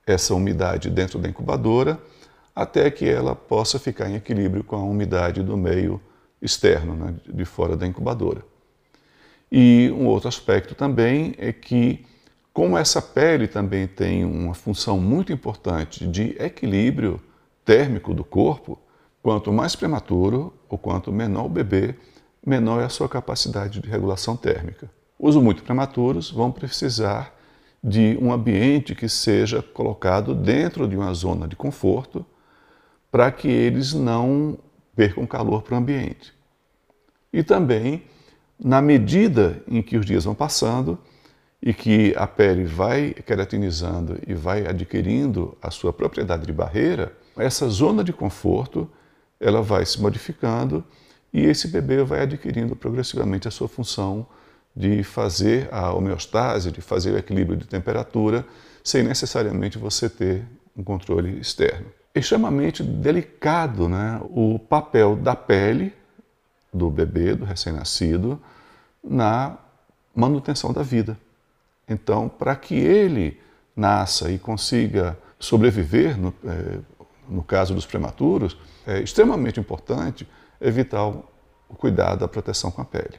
essa 0.06 0.34
umidade 0.34 0.90
dentro 0.90 1.18
da 1.18 1.28
incubadora 1.28 2.00
até 2.54 2.90
que 2.90 3.08
ela 3.08 3.34
possa 3.34 3.78
ficar 3.78 4.10
em 4.10 4.16
equilíbrio 4.16 4.64
com 4.64 4.76
a 4.76 4.82
umidade 4.82 5.42
do 5.42 5.56
meio 5.56 6.00
externo, 6.40 6.94
né, 6.94 7.14
de 7.26 7.44
fora 7.44 7.76
da 7.76 7.86
incubadora. 7.86 8.44
E 9.50 9.90
um 9.94 10.06
outro 10.06 10.28
aspecto 10.28 10.74
também 10.74 11.34
é 11.38 11.52
que, 11.52 12.04
como 12.52 12.76
essa 12.76 13.00
pele 13.00 13.46
também 13.46 13.86
tem 13.86 14.24
uma 14.24 14.54
função 14.54 14.98
muito 14.98 15.32
importante 15.32 16.06
de 16.06 16.36
equilíbrio 16.38 17.20
térmico 17.64 18.12
do 18.12 18.24
corpo, 18.24 18.78
quanto 19.22 19.52
mais 19.52 19.76
prematuro 19.76 20.52
ou 20.68 20.76
quanto 20.76 21.12
menor 21.12 21.46
o 21.46 21.48
bebê, 21.48 21.94
menor 22.44 22.80
é 22.80 22.84
a 22.84 22.88
sua 22.88 23.08
capacidade 23.08 23.80
de 23.80 23.88
regulação 23.88 24.36
térmica. 24.36 24.90
Os 25.18 25.36
muito 25.36 25.62
prematuros 25.62 26.30
vão 26.30 26.50
precisar 26.50 27.32
de 27.82 28.18
um 28.20 28.32
ambiente 28.32 28.94
que 28.94 29.08
seja 29.08 29.62
colocado 29.62 30.34
dentro 30.34 30.88
de 30.88 30.96
uma 30.96 31.14
zona 31.14 31.46
de 31.46 31.54
conforto 31.54 32.26
para 33.10 33.30
que 33.30 33.48
eles 33.48 33.92
não 33.92 34.58
percam 34.96 35.26
calor 35.26 35.62
para 35.62 35.74
o 35.74 35.78
ambiente. 35.78 36.32
E 37.32 37.42
também, 37.42 38.02
na 38.58 38.82
medida 38.82 39.62
em 39.68 39.82
que 39.82 39.96
os 39.96 40.04
dias 40.04 40.24
vão 40.24 40.34
passando 40.34 40.98
e 41.60 41.72
que 41.72 42.14
a 42.16 42.26
pele 42.26 42.64
vai 42.64 43.14
queratinizando 43.14 44.18
e 44.26 44.34
vai 44.34 44.66
adquirindo 44.66 45.56
a 45.62 45.70
sua 45.70 45.92
propriedade 45.92 46.44
de 46.44 46.52
barreira, 46.52 47.16
essa 47.36 47.68
zona 47.68 48.02
de 48.02 48.12
conforto 48.12 48.90
ela 49.42 49.60
vai 49.60 49.84
se 49.84 50.00
modificando 50.00 50.84
e 51.32 51.40
esse 51.40 51.68
bebê 51.68 52.02
vai 52.04 52.20
adquirindo 52.20 52.76
progressivamente 52.76 53.48
a 53.48 53.50
sua 53.50 53.68
função 53.68 54.26
de 54.74 55.02
fazer 55.02 55.68
a 55.72 55.92
homeostase, 55.92 56.70
de 56.70 56.80
fazer 56.80 57.12
o 57.12 57.18
equilíbrio 57.18 57.58
de 57.58 57.66
temperatura, 57.66 58.46
sem 58.82 59.02
necessariamente 59.02 59.76
você 59.76 60.08
ter 60.08 60.44
um 60.76 60.82
controle 60.82 61.38
externo. 61.38 61.86
É 62.14 62.20
extremamente 62.20 62.82
delicado 62.82 63.88
né, 63.88 64.20
o 64.30 64.58
papel 64.58 65.16
da 65.16 65.34
pele 65.34 65.92
do 66.72 66.88
bebê, 66.88 67.34
do 67.34 67.44
recém-nascido, 67.44 68.40
na 69.02 69.58
manutenção 70.14 70.72
da 70.72 70.82
vida. 70.82 71.18
Então, 71.88 72.28
para 72.28 72.54
que 72.54 72.74
ele 72.74 73.38
nasça 73.74 74.30
e 74.30 74.38
consiga 74.38 75.18
sobreviver, 75.38 76.18
no, 76.18 76.32
é, 76.44 76.78
no 77.28 77.42
caso 77.42 77.74
dos 77.74 77.84
prematuros, 77.84 78.56
é 78.86 79.00
extremamente 79.00 79.60
importante 79.60 80.28
evitar 80.60 81.06
o 81.06 81.24
cuidado 81.76 82.20
da 82.20 82.28
proteção 82.28 82.70
com 82.70 82.82
a 82.82 82.84
pele. 82.84 83.18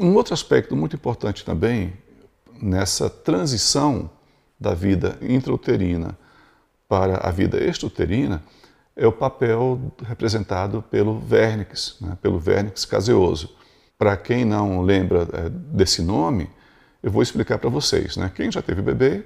Um 0.00 0.14
outro 0.14 0.34
aspecto 0.34 0.74
muito 0.74 0.96
importante 0.96 1.44
também 1.44 1.92
nessa 2.60 3.10
transição 3.10 4.10
da 4.58 4.74
vida 4.74 5.18
intrauterina 5.20 6.16
para 6.88 7.16
a 7.26 7.30
vida 7.30 7.62
extrauterina 7.62 8.42
é 8.94 9.06
o 9.06 9.12
papel 9.12 9.92
representado 10.04 10.82
pelo 10.82 11.18
vernix, 11.18 11.96
né, 12.00 12.16
pelo 12.20 12.38
vernix 12.38 12.84
caseoso. 12.84 13.56
Para 13.98 14.16
quem 14.16 14.44
não 14.44 14.82
lembra 14.82 15.26
é, 15.32 15.48
desse 15.48 16.02
nome, 16.02 16.50
eu 17.02 17.10
vou 17.10 17.22
explicar 17.22 17.58
para 17.58 17.70
vocês. 17.70 18.16
Né? 18.16 18.30
Quem 18.34 18.52
já 18.52 18.60
teve 18.60 18.82
bebê, 18.82 19.24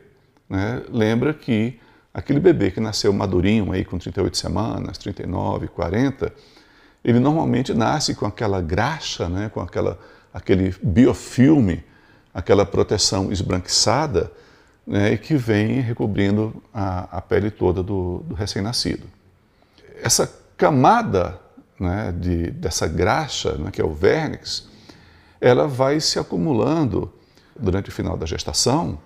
né, 0.49 0.83
lembra 0.89 1.35
que 1.35 1.79
aquele 2.17 2.41
bebê 2.41 2.71
que 2.71 2.81
nasceu 2.81 3.13
madurinho 3.13 3.71
aí 3.73 3.85
com 3.85 3.99
38 3.99 4.39
semanas, 4.39 4.97
39, 4.97 5.69
40, 5.69 6.33
ele 7.05 7.21
normalmente 7.21 7.75
nasce 7.75 8.15
com 8.15 8.25
aquela 8.25 8.63
graxa, 8.63 9.29
né, 9.29 9.51
com 9.51 9.61
aquela, 9.61 9.99
aquele 10.33 10.75
biofilme, 10.83 11.85
aquela 12.33 12.65
proteção 12.65 13.31
esbranquiçada, 13.31 14.33
né, 14.87 15.15
que 15.19 15.37
vem 15.37 15.81
recobrindo 15.81 16.63
a, 16.73 17.19
a 17.19 17.21
pele 17.21 17.51
toda 17.51 17.83
do, 17.83 18.25
do 18.27 18.35
recém-nascido. 18.35 19.07
Essa 20.03 20.33
camada 20.57 21.39
né, 21.79 22.15
de, 22.19 22.51
dessa 22.51 22.89
graxa, 22.89 23.59
né, 23.59 23.71
que 23.71 23.83
é 23.83 23.85
o 23.85 23.93
vernix, 23.93 24.71
ela 25.39 25.69
vai 25.69 26.01
se 26.01 26.19
acumulando 26.19 27.13
durante 27.55 27.91
o 27.91 27.93
final 27.93 28.17
da 28.17 28.25
gestação 28.25 28.99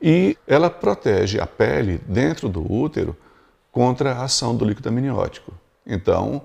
e 0.00 0.36
ela 0.46 0.68
protege 0.68 1.40
a 1.40 1.46
pele 1.46 2.00
dentro 2.06 2.48
do 2.48 2.70
útero 2.70 3.16
contra 3.72 4.12
a 4.14 4.24
ação 4.24 4.56
do 4.56 4.64
líquido 4.64 4.88
amniótico. 4.88 5.52
Então, 5.86 6.42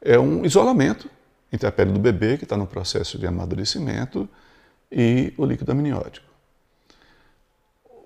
é 0.00 0.18
um 0.18 0.44
isolamento 0.44 1.08
entre 1.52 1.68
a 1.68 1.72
pele 1.72 1.92
do 1.92 2.00
bebê, 2.00 2.36
que 2.36 2.44
está 2.44 2.56
no 2.56 2.66
processo 2.66 3.16
de 3.16 3.26
amadurecimento, 3.26 4.28
e 4.90 5.32
o 5.36 5.44
líquido 5.44 5.72
amniótico. 5.72 6.26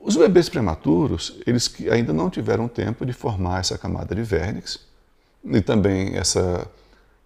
Os 0.02 0.16
bebês 0.16 0.48
prematuros, 0.48 1.40
eles 1.46 1.74
ainda 1.90 2.12
não 2.12 2.30
tiveram 2.30 2.68
tempo 2.68 3.04
de 3.04 3.12
formar 3.12 3.60
essa 3.60 3.76
camada 3.76 4.14
de 4.14 4.22
vernix, 4.22 4.80
e 5.44 5.60
também 5.60 6.16
essa, 6.16 6.70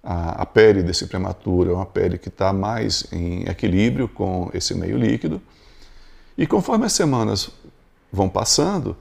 a, 0.03 0.43
a 0.43 0.47
pele 0.47 0.83
desse 0.83 1.07
prematuro 1.07 1.71
é 1.71 1.75
uma 1.75 1.87
pele 1.87 2.19
que 2.19 2.29
está 2.29 2.53
mais 2.53 3.07
em 3.13 3.49
equilíbrio 3.49 4.09
com 4.09 4.49
esse 4.55 4.75
meio 4.75 4.97
líquido, 4.97 5.41
e 6.39 6.47
conforme 6.47 6.87
as 6.87 6.93
semanas 6.93 7.51
vão 8.13 8.29
passando, 8.29 8.97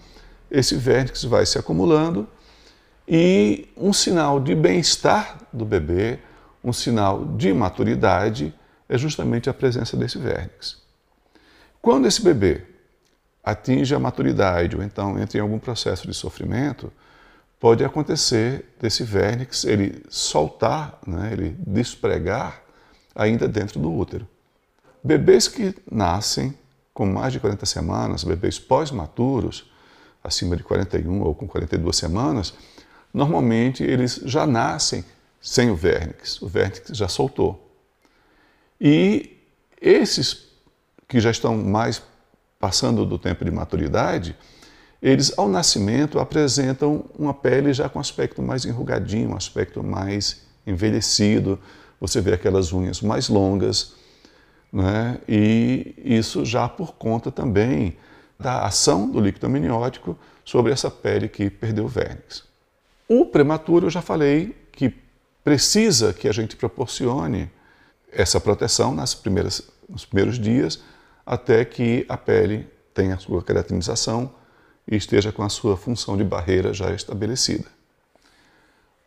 esse 0.50 0.75
vernix 0.75 1.24
vai 1.24 1.46
se 1.46 1.58
acumulando 1.58 2.27
e 3.08 3.68
um 3.75 3.91
sinal 3.91 4.39
de 4.39 4.56
bem-estar 4.56 5.38
do 5.51 5.65
bebê, 5.65 6.20
um 6.63 6.72
sinal 6.72 7.25
de 7.25 7.53
maturidade, 7.53 8.53
é 8.88 8.98
justamente 8.98 9.50
a 9.50 9.53
presença 9.53 9.98
desse 9.98 10.18
vernix. 10.18 10.82
Quando 11.82 12.08
esse 12.08 12.22
bebê 12.22 12.63
atinge 13.44 13.94
a 13.96 14.00
maturidade 14.00 14.75
ou 14.75 14.84
então 14.84 15.20
entra 15.20 15.39
em 15.39 15.41
algum 15.41 15.60
processo 15.60 16.08
de 16.08 16.13
sofrimento, 16.13 16.91
pode 17.60 17.84
acontecer 17.84 18.74
desse 18.80 19.03
vernix 19.03 19.63
ele 19.63 20.03
soltar, 20.10 21.00
né, 21.06 21.30
ele 21.34 21.56
despregar 21.60 22.62
ainda 23.15 23.48
dentro 23.48 23.80
do 23.80 23.91
útero. 23.91 24.27
Bebês 25.03 25.48
que 25.48 25.75
nascem 25.91 26.58
com 26.93 27.05
mais 27.05 27.33
de 27.33 27.39
40 27.39 27.65
semanas, 27.65 28.24
bebês 28.24 28.60
pós-maturos, 28.60 29.71
acima 30.24 30.55
de 30.55 30.63
41 30.63 31.21
ou 31.21 31.33
com 31.33 31.48
42 31.48 31.95
semanas, 31.95 32.53
normalmente 33.13 33.83
eles 33.83 34.21
já 34.25 34.45
nascem 34.45 35.03
sem 35.41 35.71
o 35.71 35.75
vernix, 35.75 36.41
o 36.41 36.48
vernix 36.48 36.83
já 36.91 37.07
soltou. 37.07 37.71
E 38.79 39.38
esses 39.81 40.50
que 41.07 41.19
já 41.19 41.31
estão 41.31 41.57
mais 41.57 42.01
passando 42.60 43.05
do 43.05 43.17
tempo 43.17 43.43
de 43.43 43.51
maturidade, 43.51 44.36
eles 45.01 45.33
ao 45.36 45.50
nascimento 45.50 46.19
apresentam 46.19 47.05
uma 47.17 47.33
pele 47.33 47.74
já 47.74 47.89
com 47.89 48.00
aspecto 48.00 48.41
mais 48.41 48.65
enrugadinho, 48.65 49.31
um 49.31 49.36
aspecto 49.36 49.83
mais 49.83 50.41
envelhecido, 50.65 51.60
você 52.00 52.21
vê 52.21 52.33
aquelas 52.33 52.71
unhas 52.71 53.01
mais 53.01 53.27
longas, 53.27 53.93
né? 54.72 55.20
e 55.28 55.94
isso 55.98 56.46
já 56.46 56.70
por 56.70 56.94
conta 56.94 57.32
também 57.32 57.98
da 58.40 58.66
ação 58.66 59.10
do 59.10 59.20
líquido 59.20 59.48
amniótico 59.48 60.18
sobre 60.44 60.72
essa 60.72 60.90
pele 60.90 61.28
que 61.28 61.50
perdeu 61.50 61.86
o 61.86 61.88
vernix. 61.88 62.44
O 63.08 63.25
prematuro, 63.25 63.88
eu 63.88 63.90
já 63.90 64.01
falei 64.01 64.56
que 64.72 64.94
precisa 65.44 66.13
que 66.13 66.28
a 66.28 66.32
gente 66.32 66.56
proporcione 66.56 67.51
essa 68.12 68.40
proteção 68.40 68.94
nas 68.94 69.13
primeiras, 69.13 69.62
nos 69.88 70.06
primeiros 70.06 70.40
dias, 70.40 70.82
até 71.25 71.63
que 71.63 72.06
a 72.10 72.18
pele 72.18 72.68
tenha 72.94 73.16
a 73.16 73.18
sua 73.18 73.44
queratinização 73.44 74.34
e 74.88 74.96
esteja 74.96 75.32
com 75.32 75.44
a 75.44 75.50
sua 75.50 75.78
função 75.78 76.18
de 76.18 76.24
barreira 76.24 76.74
já 76.74 76.92
estabelecida. 76.94 77.66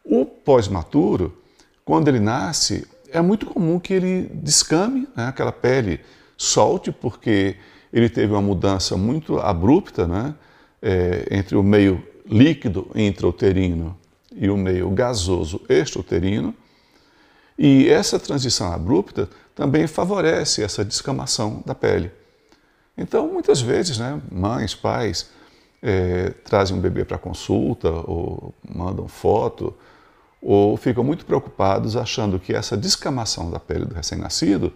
O 0.04 0.25
pós-maturo, 0.25 1.37
quando 1.85 2.09
ele 2.09 2.21
nasce, 2.21 2.87
é 3.14 3.23
muito 3.23 3.47
comum 3.47 3.78
que 3.78 3.94
ele 3.94 4.28
descame, 4.35 5.06
né, 5.16 5.28
aquela 5.28 5.52
pele 5.52 6.00
solte, 6.37 6.90
porque 6.90 7.56
ele 7.92 8.09
teve 8.09 8.33
uma 8.33 8.42
mudança 8.42 8.97
muito 8.97 9.38
abrupta 9.38 10.06
né, 10.06 10.35
é, 10.83 11.28
entre 11.30 11.56
o 11.56 11.62
meio 11.62 12.04
líquido 12.26 12.90
intrauterino 12.92 13.97
e 14.35 14.50
o 14.50 14.56
meio 14.56 14.90
gasoso 14.90 15.61
extrauterino. 15.68 16.52
E 17.56 17.88
essa 17.88 18.18
transição 18.18 18.73
abrupta 18.73 19.28
também 19.54 19.87
favorece 19.87 20.64
essa 20.64 20.85
descamação 20.85 21.62
da 21.64 21.73
pele. 21.73 22.11
Então, 22.99 23.28
muitas 23.28 23.61
vezes, 23.61 23.97
né, 23.97 24.21
mães, 24.28 24.75
pais 24.75 25.30
é, 25.80 26.30
trazem 26.44 26.76
um 26.76 26.80
bebê 26.80 27.04
para 27.04 27.16
consulta 27.16 27.90
ou 27.90 28.52
mandam 28.68 29.06
foto 29.06 29.73
ou 30.44 30.76
ficam 30.76 31.02
muito 31.02 31.24
preocupados 31.24 31.96
achando 31.96 32.38
que 32.38 32.52
essa 32.52 32.76
descamação 32.76 33.50
da 33.50 33.58
pele 33.58 33.86
do 33.86 33.94
recém-nascido 33.94 34.70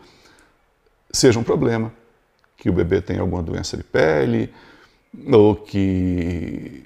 seja 1.12 1.38
um 1.38 1.42
problema, 1.42 1.92
que 2.56 2.70
o 2.70 2.72
bebê 2.72 3.02
tem 3.02 3.18
alguma 3.18 3.42
doença 3.42 3.76
de 3.76 3.84
pele 3.84 4.50
ou 5.30 5.54
que 5.54 6.82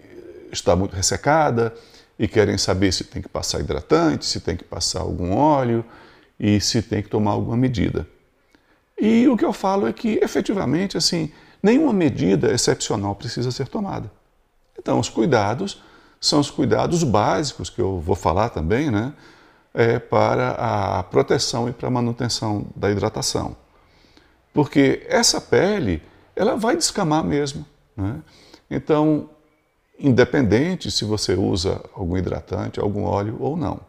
está 0.51 0.75
muito 0.75 0.97
ressecada 0.97 1.73
e 2.19 2.27
querem 2.27 2.59
saber 2.59 2.93
se 2.93 3.05
tem 3.05 3.23
que 3.23 3.29
passar 3.29 3.61
hidratante, 3.61 4.27
se 4.27 4.41
tem 4.41 4.57
que 4.57 4.65
passar 4.65 5.01
algum 5.01 5.33
óleo 5.33 5.85
e 6.39 6.61
se 6.61 6.83
tem 6.83 7.03
que 7.03 7.09
tomar 7.09 7.31
alguma 7.31 7.57
medida. 7.57 8.05
E 9.01 9.29
o 9.29 9.37
que 9.37 9.45
eu 9.45 9.53
falo 9.53 9.87
é 9.87 9.93
que, 9.93 10.19
efetivamente, 10.23 10.97
assim, 10.97 11.33
nenhuma 11.63 11.93
medida 11.93 12.53
excepcional 12.53 13.15
precisa 13.15 13.53
ser 13.53 13.69
tomada. 13.69 14.11
Então, 14.77 14.99
os 14.99 15.09
cuidados 15.09 15.83
são 16.23 16.39
os 16.39 16.49
cuidados 16.49 17.03
básicos, 17.03 17.69
que 17.69 17.81
eu 17.81 17.99
vou 17.99 18.15
falar 18.15 18.51
também, 18.51 18.93
né, 18.93 19.13
é, 19.75 19.99
para 19.99 20.53
a 20.53 21.03
proteção 21.03 21.69
e 21.69 21.73
para 21.73 21.89
a 21.89 21.91
manutenção 21.91 22.65
da 22.77 22.89
hidratação. 22.89 23.57
Porque 24.55 25.05
essa 25.09 25.41
pele, 25.41 26.01
ela 26.37 26.57
vai 26.57 26.77
descamar 26.77 27.25
mesmo. 27.25 27.67
Né? 27.97 28.21
Então, 28.71 29.31
independente 29.99 30.93
se 30.93 31.05
você 31.05 31.35
usa 31.35 31.83
algum 31.93 32.17
hidratante, 32.17 32.79
algum 32.79 33.03
óleo 33.03 33.37
ou 33.41 33.57
não. 33.57 33.81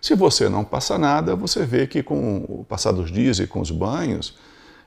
Se 0.00 0.14
você 0.14 0.48
não 0.48 0.64
passa 0.64 0.96
nada, 0.96 1.36
você 1.36 1.66
vê 1.66 1.86
que 1.86 2.02
com 2.02 2.46
o 2.48 2.64
passar 2.66 2.92
dos 2.92 3.12
dias 3.12 3.38
e 3.38 3.46
com 3.46 3.60
os 3.60 3.70
banhos, 3.70 4.38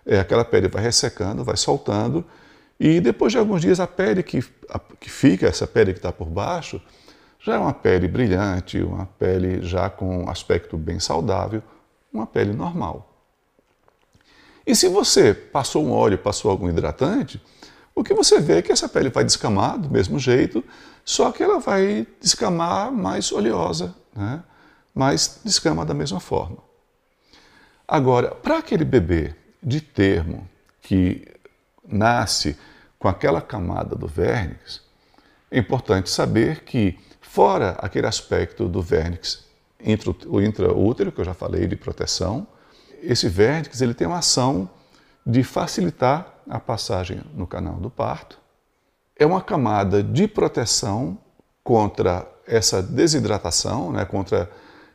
é, 0.03 0.19
aquela 0.19 0.43
pele 0.43 0.67
vai 0.67 0.81
ressecando, 0.81 1.43
vai 1.43 1.57
soltando 1.57 2.25
e 2.79 3.00
depois 3.00 3.32
de 3.32 3.38
alguns 3.38 3.62
dias, 3.62 3.79
a 3.79 3.88
pele 3.88 4.22
que, 4.22 4.44
a, 4.70 4.79
que 5.00 5.10
fica, 5.10 5.48
essa 5.48 5.65
pele 5.65 5.94
que 5.94 6.00
está 6.00 6.12
por 6.12 6.27
baixo, 6.27 6.82
já 7.39 7.55
é 7.55 7.58
uma 7.58 7.74
pele 7.74 8.08
brilhante, 8.08 8.82
uma 8.82 9.05
pele 9.05 9.62
já 9.62 9.89
com 9.89 10.29
aspecto 10.29 10.77
bem 10.77 11.00
saudável, 11.00 11.62
uma 12.11 12.25
pele 12.25 12.53
normal. 12.53 13.11
E 14.66 14.75
se 14.75 14.88
você 14.90 15.33
passou 15.33 15.85
um 15.85 15.92
óleo, 15.92 16.18
passou 16.18 16.50
algum 16.50 16.68
hidratante, 16.68 17.42
o 17.94 18.03
que 18.03 18.14
você 18.14 18.42
vê 18.42 18.57
é 18.57 18.61
que 18.61 18.72
essa 18.72 18.90
pele 18.90 19.09
vai 19.09 19.24
descamar 19.24 19.77
do 19.77 19.90
mesmo 19.90 20.20
jeito, 20.20 20.64
só 21.05 21.31
que 21.31 21.44
ela 21.44 21.59
vai 21.59 22.05
descamar 22.20 22.92
mais 22.92 23.31
oleosa, 23.31 23.96
né? 24.14 24.44
mas 24.94 25.40
descama 25.46 25.85
da 25.85 25.94
mesma 25.94 26.20
forma. 26.20 26.57
Agora, 27.88 28.33
para 28.33 28.57
aquele 28.57 28.83
bebê 28.83 29.35
de 29.61 29.79
termo 29.79 30.50
que 30.81 31.34
nasce 31.87 32.57
com 32.98 33.07
aquela 33.07 33.41
camada 33.41 33.95
do 33.95 34.07
vernix, 34.07 34.81
é 35.51 35.59
importante 35.59 36.09
saber 36.09 36.63
que, 36.63 36.98
fora 37.21 37.71
aquele 37.79 38.07
aspecto 38.07 38.67
do 38.67 38.81
vernix, 38.81 39.45
intraútero, 39.79 41.11
que 41.11 41.21
eu 41.21 41.25
já 41.25 41.33
falei 41.33 41.67
de 41.67 41.75
proteção, 41.75 42.48
esse 43.01 43.29
vernix 43.29 43.81
ele 43.81 43.93
tem 43.93 44.07
uma 44.07 44.17
ação 44.17 44.69
de 45.25 45.43
facilitar 45.43 46.33
a 46.50 46.59
passagem 46.59 47.21
no 47.33 47.45
canal 47.45 47.75
do 47.75 47.89
parto. 47.89 48.39
É 49.15 49.25
uma 49.25 49.41
camada 49.41 50.03
de 50.03 50.27
proteção 50.27 51.17
contra 51.63 52.27
essa 52.48 52.81
desidratação, 52.81 53.91
né, 53.91 54.05
contra 54.05 54.50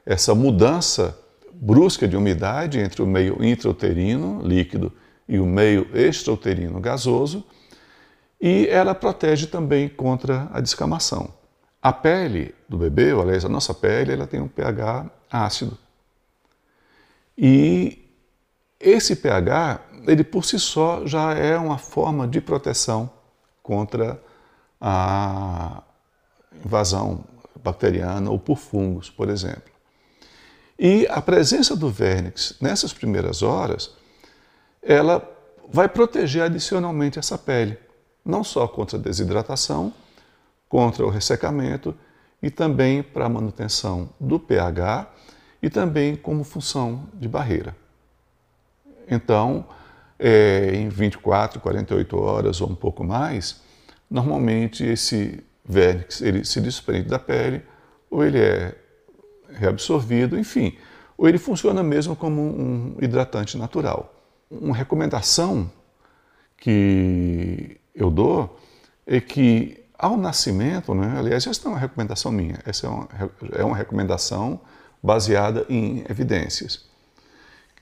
essa 0.05 0.35
mudança 0.35 1.18
brusca 1.53 2.07
de 2.07 2.16
umidade 2.16 2.79
entre 2.79 3.03
o 3.03 3.07
meio 3.07 3.42
intrauterino 3.44 4.40
líquido 4.42 4.92
e 5.31 5.38
o 5.38 5.47
meio 5.47 5.88
extrauterino 5.97 6.81
gasoso, 6.81 7.47
e 8.40 8.66
ela 8.66 8.97
protege 8.97 9.47
também 9.47 9.88
contra 9.88 10.49
a 10.53 10.61
descamação. 10.61 11.33
A 11.81 11.93
pele 11.93 12.53
do 12.69 12.77
bebê, 12.77 13.12
ou 13.12 13.23
aliás, 13.23 13.45
a 13.45 13.49
nossa 13.49 13.73
pele, 13.73 14.12
ela 14.12 14.27
tem 14.27 14.40
um 14.40 14.49
pH 14.49 15.09
ácido. 15.31 15.79
E 17.38 18.11
esse 18.81 19.14
pH, 19.14 19.81
ele 20.05 20.25
por 20.25 20.45
si 20.45 20.59
só 20.59 21.07
já 21.07 21.33
é 21.33 21.57
uma 21.57 21.79
forma 21.79 22.27
de 22.27 22.40
proteção 22.40 23.09
contra 23.62 24.21
a 24.81 25.81
invasão 26.64 27.25
bacteriana 27.62 28.29
ou 28.29 28.38
por 28.38 28.59
fungos, 28.59 29.09
por 29.09 29.29
exemplo. 29.29 29.71
E 30.77 31.07
a 31.09 31.23
presença 31.23 31.77
do 31.77 31.88
vernix 31.88 32.57
nessas 32.61 32.93
primeiras 32.93 33.43
horas 33.43 34.00
ela 34.83 35.27
vai 35.69 35.88
proteger 35.88 36.43
adicionalmente 36.43 37.19
essa 37.19 37.38
pele, 37.38 37.79
não 38.25 38.43
só 38.43 38.66
contra 38.66 38.99
a 38.99 39.01
desidratação, 39.01 39.93
contra 40.69 41.05
o 41.05 41.11
ressecamento 41.11 41.95
e 42.43 42.51
também 42.51 43.03
para 43.03 43.27
a 43.27 43.29
manutenção 43.29 44.09
do 44.19 44.38
pH 44.38 45.11
e 45.62 45.69
também 45.69 46.16
como 46.16 46.45
função 46.45 47.09
de 47.14 47.29
barreira. 47.29 47.77
Então, 49.09 49.66
é, 50.19 50.71
em 50.75 50.88
24, 50.88 51.61
48 51.61 52.19
horas 52.19 52.61
ou 52.61 52.71
um 52.71 52.75
pouco 52.75 53.03
mais, 53.03 53.61
normalmente 54.11 54.85
esse 54.85 55.43
vernix 55.64 56.21
ele 56.21 56.45
se 56.45 56.61
desprende 56.61 57.09
da 57.09 57.19
pele 57.19 57.62
ou 58.11 58.25
ele 58.25 58.38
é 58.38 58.75
reabsorvido, 59.53 60.38
enfim, 60.38 60.77
ou 61.19 61.29
ele 61.29 61.38
funciona 61.38 61.83
mesmo 61.83 62.14
como 62.16 62.40
um 62.40 62.97
hidratante 63.01 63.59
natural. 63.59 64.20
Uma 64.51 64.75
recomendação 64.75 65.71
que 66.57 67.81
eu 67.95 68.11
dou 68.11 68.59
é 69.07 69.21
que 69.21 69.81
ao 69.97 70.17
nascimento, 70.17 70.95
né, 70.95 71.15
aliás, 71.19 71.47
essa 71.47 71.61
não 71.65 71.73
é 71.73 71.75
uma 71.75 71.81
recomendação 71.81 72.33
minha, 72.33 72.59
essa 72.65 72.87
é 72.87 72.91
uma, 72.91 73.09
é 73.53 73.65
uma 73.65 73.77
recomendação 73.77 74.61
baseada 75.03 75.67
em 75.69 76.05
evidências. 76.09 76.85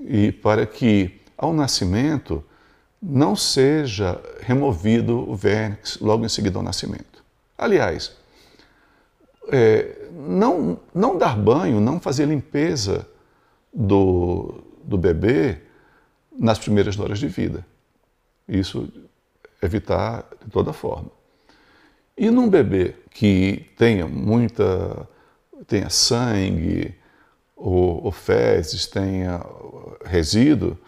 E 0.01 0.33
para 0.33 0.67
que 0.67 1.21
ao 1.37 1.53
nascimento 1.53 2.45
não 3.01 3.37
seja 3.37 4.21
removido 4.41 5.31
o 5.31 5.37
vernix 5.37 5.99
logo 6.01 6.25
em 6.25 6.29
seguida 6.29 6.59
ao 6.59 6.63
nascimento. 6.63 7.25
Aliás, 7.57 8.13
é, 9.49 10.09
não, 10.13 10.81
não 10.93 11.17
dar 11.17 11.37
banho, 11.37 11.81
não 11.81 12.01
fazer 12.01 12.27
limpeza 12.27 13.07
do, 13.73 14.63
do 14.83 14.99
bebê 14.99 15.63
nas 16.39 16.59
primeiras 16.59 16.99
horas 16.99 17.19
de 17.19 17.27
vida. 17.27 17.67
Isso 18.49 18.89
evitar 19.61 20.25
de 20.45 20.51
toda 20.51 20.73
forma. 20.73 21.11
E 22.17 22.31
num 22.31 22.49
bebê 22.49 22.95
que 23.11 23.67
tenha 23.77 24.07
muita, 24.07 25.09
tenha 25.67 25.91
sangue 25.91 26.95
ou, 27.57 28.05
ou 28.05 28.13
fezes, 28.13 28.87
tenha 28.87 29.45
resíduo, 30.05 30.79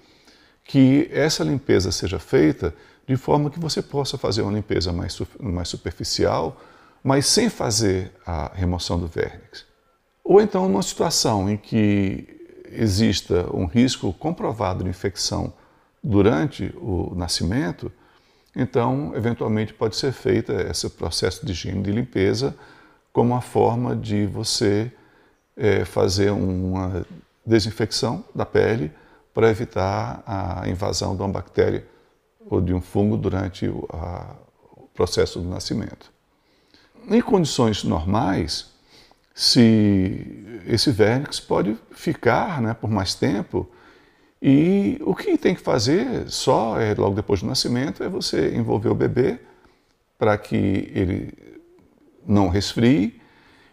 que 0.64 1.08
essa 1.12 1.42
limpeza 1.42 1.90
seja 1.90 2.18
feita 2.18 2.74
de 3.06 3.16
forma 3.16 3.50
que 3.50 3.58
você 3.58 3.82
possa 3.82 4.16
fazer 4.16 4.42
uma 4.42 4.52
limpeza 4.52 4.92
mais, 4.92 5.20
mais 5.40 5.68
superficial, 5.68 6.60
mas 7.02 7.26
sem 7.26 7.48
fazer 7.48 8.12
a 8.24 8.52
remoção 8.54 8.98
do 8.98 9.06
vernix. 9.06 9.66
Ou 10.22 10.40
então 10.40 10.68
numa 10.68 10.82
situação 10.82 11.50
em 11.50 11.56
que 11.56 12.39
exista 12.70 13.46
um 13.54 13.66
risco 13.66 14.12
comprovado 14.12 14.84
de 14.84 14.90
infecção 14.90 15.52
durante 16.02 16.74
o 16.76 17.12
nascimento, 17.14 17.92
então, 18.54 19.12
eventualmente, 19.14 19.72
pode 19.72 19.96
ser 19.96 20.12
feito 20.12 20.52
esse 20.52 20.88
processo 20.90 21.44
de 21.46 21.52
higiene 21.52 21.82
de 21.82 21.92
limpeza 21.92 22.56
como 23.12 23.32
uma 23.32 23.40
forma 23.40 23.94
de 23.94 24.26
você 24.26 24.90
é, 25.56 25.84
fazer 25.84 26.30
uma 26.30 27.06
desinfecção 27.44 28.24
da 28.34 28.44
pele 28.44 28.92
para 29.32 29.48
evitar 29.48 30.22
a 30.26 30.68
invasão 30.68 31.14
de 31.14 31.22
uma 31.22 31.28
bactéria 31.28 31.86
ou 32.46 32.60
de 32.60 32.74
um 32.74 32.80
fungo 32.80 33.16
durante 33.16 33.68
o, 33.68 33.86
a, 33.90 34.34
o 34.76 34.88
processo 34.94 35.38
do 35.38 35.48
nascimento. 35.48 36.12
Em 37.08 37.20
condições 37.20 37.84
normais, 37.84 38.70
se 39.40 40.60
esse 40.66 40.90
vernix 40.90 41.40
pode 41.40 41.74
ficar 41.92 42.60
né, 42.60 42.74
por 42.74 42.90
mais 42.90 43.14
tempo, 43.14 43.66
e 44.40 45.00
o 45.02 45.14
que 45.14 45.38
tem 45.38 45.54
que 45.54 45.62
fazer 45.62 46.28
só 46.28 46.78
é, 46.78 46.92
logo 46.92 47.16
depois 47.16 47.40
do 47.40 47.46
nascimento 47.46 48.04
é 48.04 48.08
você 48.08 48.54
envolver 48.54 48.90
o 48.90 48.94
bebê 48.94 49.40
para 50.18 50.36
que 50.36 50.92
ele 50.94 51.32
não 52.26 52.50
resfrie 52.50 53.18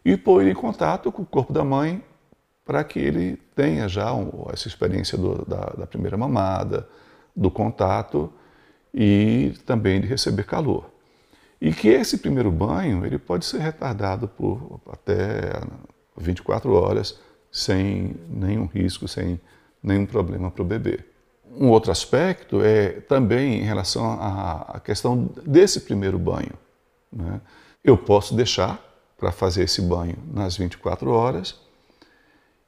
e 0.06 0.16
pôr 0.16 0.40
ele 0.40 0.52
em 0.52 0.56
contato 0.56 1.12
com 1.12 1.24
o 1.24 1.26
corpo 1.26 1.52
da 1.52 1.66
mãe 1.66 2.02
para 2.64 2.82
que 2.86 3.00
ele 3.00 3.36
tenha 3.54 3.90
já 3.90 4.08
essa 4.54 4.70
experiência 4.70 5.18
do, 5.18 5.44
da, 5.46 5.66
da 5.80 5.86
primeira 5.86 6.16
mamada, 6.16 6.88
do 7.36 7.52
contato 7.52 8.32
e 8.94 9.54
também 9.66 10.00
de 10.00 10.08
receber 10.08 10.46
calor. 10.46 10.97
E 11.60 11.74
que 11.74 11.88
esse 11.88 12.20
primeiro 12.20 12.52
banho 12.52 13.06
ele 13.06 13.18
pode 13.18 13.46
ser 13.46 13.60
retardado 13.60 14.28
por 14.28 14.80
até 14.92 15.62
24 16.16 16.72
horas 16.74 17.20
sem 17.52 18.16
nenhum 18.30 18.66
risco, 18.66 19.08
sem 19.08 19.40
nenhum 19.82 20.06
problema 20.06 20.52
para 20.52 20.62
o 20.62 20.66
bebê. 20.66 21.00
Um 21.52 21.70
outro 21.70 21.92
aspecto 21.92 22.62
é 22.62 23.02
também 23.02 23.62
em 23.62 23.64
relação 23.64 24.06
à 24.06 24.80
questão 24.84 25.30
desse 25.46 25.82
primeiro 25.82 26.20
banho. 26.20 26.54
Né? 27.12 27.42
Eu 27.84 27.98
posso 27.98 28.36
deixar 28.36 28.84
para 29.18 29.32
fazer 29.32 29.64
esse 29.64 29.82
banho 29.82 30.18
nas 30.32 30.58
24 30.58 31.10
horas 31.10 31.60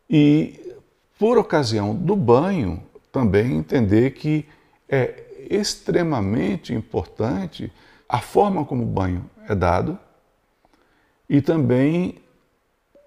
e, 0.10 0.76
por 1.20 1.38
ocasião 1.38 1.94
do 1.94 2.16
banho, 2.16 2.82
também 3.12 3.58
entender 3.58 4.12
que 4.12 4.46
é 4.88 5.26
extremamente 5.50 6.74
importante 6.74 7.72
a 8.10 8.20
forma 8.20 8.66
como 8.66 8.82
o 8.84 8.88
banho 8.88 9.30
é 9.48 9.54
dado 9.54 9.98
e 11.30 11.42
também 11.42 12.16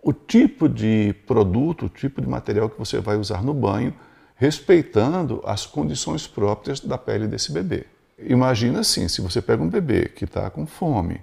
o 0.00 0.12
tipo 0.12 0.68
de 0.68 1.12
produto, 1.26 1.86
o 1.86 1.88
tipo 1.88 2.20
de 2.20 2.28
material 2.28 2.70
que 2.70 2.78
você 2.78 3.00
vai 3.00 3.16
usar 3.16 3.42
no 3.42 3.52
banho, 3.52 3.92
respeitando 4.36 5.42
as 5.44 5.66
condições 5.66 6.26
próprias 6.26 6.80
da 6.80 6.96
pele 6.96 7.26
desse 7.26 7.52
bebê. 7.52 7.86
Imagina 8.18 8.80
assim, 8.80 9.08
se 9.08 9.20
você 9.20 9.42
pega 9.42 9.62
um 9.62 9.68
bebê 9.68 10.08
que 10.08 10.24
está 10.24 10.48
com 10.50 10.66
fome, 10.66 11.20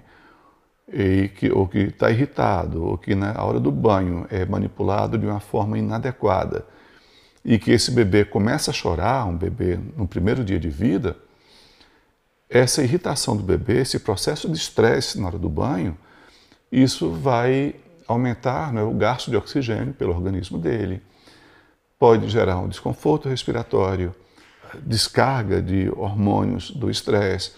que, 1.36 1.50
ou 1.50 1.66
que 1.66 1.78
está 1.78 2.10
irritado, 2.10 2.84
ou 2.84 2.98
que 2.98 3.14
na 3.14 3.42
hora 3.42 3.60
do 3.60 3.70
banho 3.70 4.26
é 4.30 4.44
manipulado 4.44 5.16
de 5.16 5.26
uma 5.26 5.40
forma 5.40 5.78
inadequada, 5.78 6.66
e 7.44 7.58
que 7.58 7.70
esse 7.70 7.90
bebê 7.90 8.24
começa 8.24 8.70
a 8.70 8.74
chorar, 8.74 9.26
um 9.26 9.36
bebê 9.36 9.78
no 9.96 10.06
primeiro 10.06 10.44
dia 10.44 10.58
de 10.58 10.68
vida, 10.68 11.16
essa 12.50 12.82
irritação 12.82 13.36
do 13.36 13.44
bebê, 13.44 13.80
esse 13.80 14.00
processo 14.00 14.48
de 14.48 14.58
estresse 14.58 15.20
na 15.20 15.28
hora 15.28 15.38
do 15.38 15.48
banho, 15.48 15.96
isso 16.70 17.10
vai 17.12 17.76
aumentar 18.08 18.72
né, 18.72 18.82
o 18.82 18.92
gasto 18.92 19.30
de 19.30 19.36
oxigênio 19.36 19.94
pelo 19.94 20.12
organismo 20.12 20.58
dele. 20.58 21.00
Pode 21.96 22.28
gerar 22.28 22.58
um 22.58 22.68
desconforto 22.68 23.28
respiratório, 23.28 24.12
descarga 24.82 25.62
de 25.62 25.88
hormônios 25.96 26.72
do 26.72 26.90
estresse. 26.90 27.52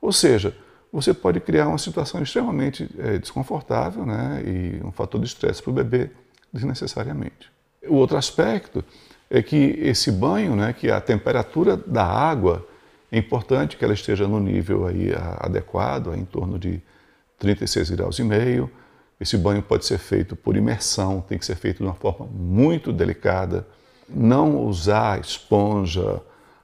Ou 0.00 0.12
seja, 0.12 0.56
você 0.92 1.12
pode 1.12 1.40
criar 1.40 1.66
uma 1.66 1.78
situação 1.78 2.22
extremamente 2.22 2.88
é, 2.98 3.18
desconfortável 3.18 4.06
né, 4.06 4.42
e 4.44 4.80
um 4.84 4.92
fator 4.92 5.20
de 5.20 5.26
estresse 5.26 5.60
para 5.60 5.70
o 5.70 5.74
bebê 5.74 6.10
desnecessariamente. 6.52 7.50
O 7.88 7.94
outro 7.94 8.16
aspecto 8.16 8.84
é 9.28 9.42
que 9.42 9.56
esse 9.56 10.12
banho, 10.12 10.54
né, 10.54 10.72
que 10.72 10.88
a 10.88 11.00
temperatura 11.00 11.76
da 11.76 12.04
água 12.04 12.66
é 13.10 13.18
importante 13.18 13.76
que 13.76 13.84
ela 13.84 13.94
esteja 13.94 14.26
no 14.26 14.40
nível 14.40 14.86
aí 14.86 15.12
adequado, 15.38 16.14
em 16.14 16.24
torno 16.24 16.58
de 16.58 16.82
36 17.38 17.90
graus 17.90 18.18
e 18.18 18.24
meio. 18.24 18.70
Esse 19.20 19.38
banho 19.38 19.62
pode 19.62 19.86
ser 19.86 19.98
feito 19.98 20.34
por 20.36 20.56
imersão, 20.56 21.20
tem 21.20 21.38
que 21.38 21.46
ser 21.46 21.56
feito 21.56 21.78
de 21.78 21.84
uma 21.84 21.94
forma 21.94 22.26
muito 22.26 22.92
delicada. 22.92 23.66
Não 24.08 24.64
usar 24.64 25.20
esponja, 25.20 26.20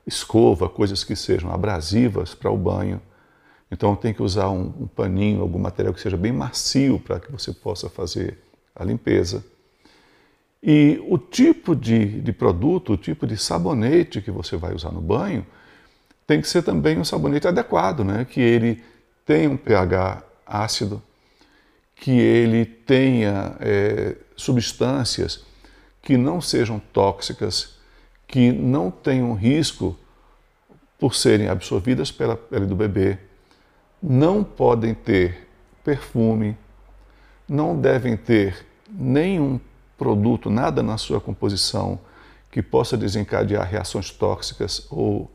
escova, 0.07 0.69
coisas 0.69 1.05
que 1.05 1.17
sejam 1.17 1.53
abrasivas 1.53 2.35
para 2.35 2.51
o 2.51 2.57
banho. 2.57 3.01
Então 3.71 3.97
tem 3.97 4.13
que 4.13 4.23
usar 4.23 4.51
um, 4.51 4.73
um 4.81 4.87
paninho, 4.87 5.41
algum 5.41 5.59
material 5.59 5.95
que 5.95 6.01
seja 6.01 6.17
bem 6.17 6.33
macio 6.33 6.99
para 6.99 7.19
que 7.19 7.33
você 7.33 7.53
possa 7.53 7.89
fazer 7.89 8.39
a 8.75 8.85
limpeza. 8.85 9.43
E 10.63 11.03
o 11.09 11.17
tipo 11.19 11.75
de, 11.75 12.21
de 12.21 12.33
produto, 12.33 12.93
o 12.93 12.97
tipo 12.97 13.27
de 13.27 13.37
sabonete 13.37 14.21
que 14.21 14.31
você 14.31 14.57
vai 14.57 14.75
usar 14.75 14.93
no 14.93 15.01
banho, 15.01 15.47
tem 16.27 16.41
que 16.41 16.49
ser 16.49 16.63
também 16.63 16.99
um 16.99 17.05
sabonete 17.05 17.49
adequado, 17.49 18.05
né? 18.05 18.25
que 18.25 18.41
ele 18.41 18.83
tenha 19.25 19.51
um 19.51 19.57
pH 19.57 20.23
ácido, 20.47 21.03
que 21.97 22.11
ele 22.11 22.65
tenha 22.65 23.57
é, 23.61 24.17
substâncias 24.37 25.45
que 26.01 26.17
não 26.17 26.41
sejam 26.41 26.81
tóxicas, 26.93 27.77
que 28.27 28.51
não 28.51 28.91
tenham 28.91 29.35
risco 29.35 29.97
por 30.99 31.15
serem 31.15 31.49
absorvidas 31.49 32.11
pela 32.11 32.37
pele 32.37 32.67
do 32.67 32.75
bebê, 32.75 33.19
não 34.03 34.43
podem 34.43 34.95
ter 34.95 35.49
perfume, 35.85 36.57
não 37.49 37.81
devem 37.81 38.17
ter 38.17 38.67
nenhum 38.89 39.61
produto, 39.97 40.51
nada 40.51 40.83
na 40.83 40.99
sua 40.99 41.21
composição 41.21 42.01
que 42.51 42.63
possa 42.63 42.97
desencadear 42.97 43.69
reações 43.69 44.11
tóxicas 44.11 44.87
ou 44.91 45.31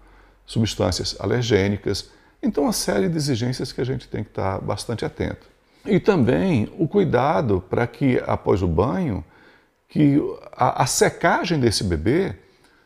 substâncias 0.48 1.16
alergênicas. 1.20 2.10
Então, 2.42 2.64
uma 2.64 2.74
série 2.74 3.10
de 3.10 3.18
exigências 3.18 3.72
que 3.72 3.82
a 3.82 3.84
gente 3.84 4.08
tem 4.08 4.24
que 4.24 4.30
estar 4.30 4.60
bastante 4.60 5.06
atento. 5.06 5.48
E 5.86 6.00
também 6.00 6.72
o 6.80 6.88
cuidado 6.88 7.64
para 7.70 7.86
que, 7.86 8.22
após 8.26 8.64
o 8.64 8.68
banho, 8.68 9.24
que 9.88 10.18
a, 10.54 10.84
a, 10.84 10.86
secagem 10.86 11.60
desse 11.60 11.84
bebê 11.84 12.36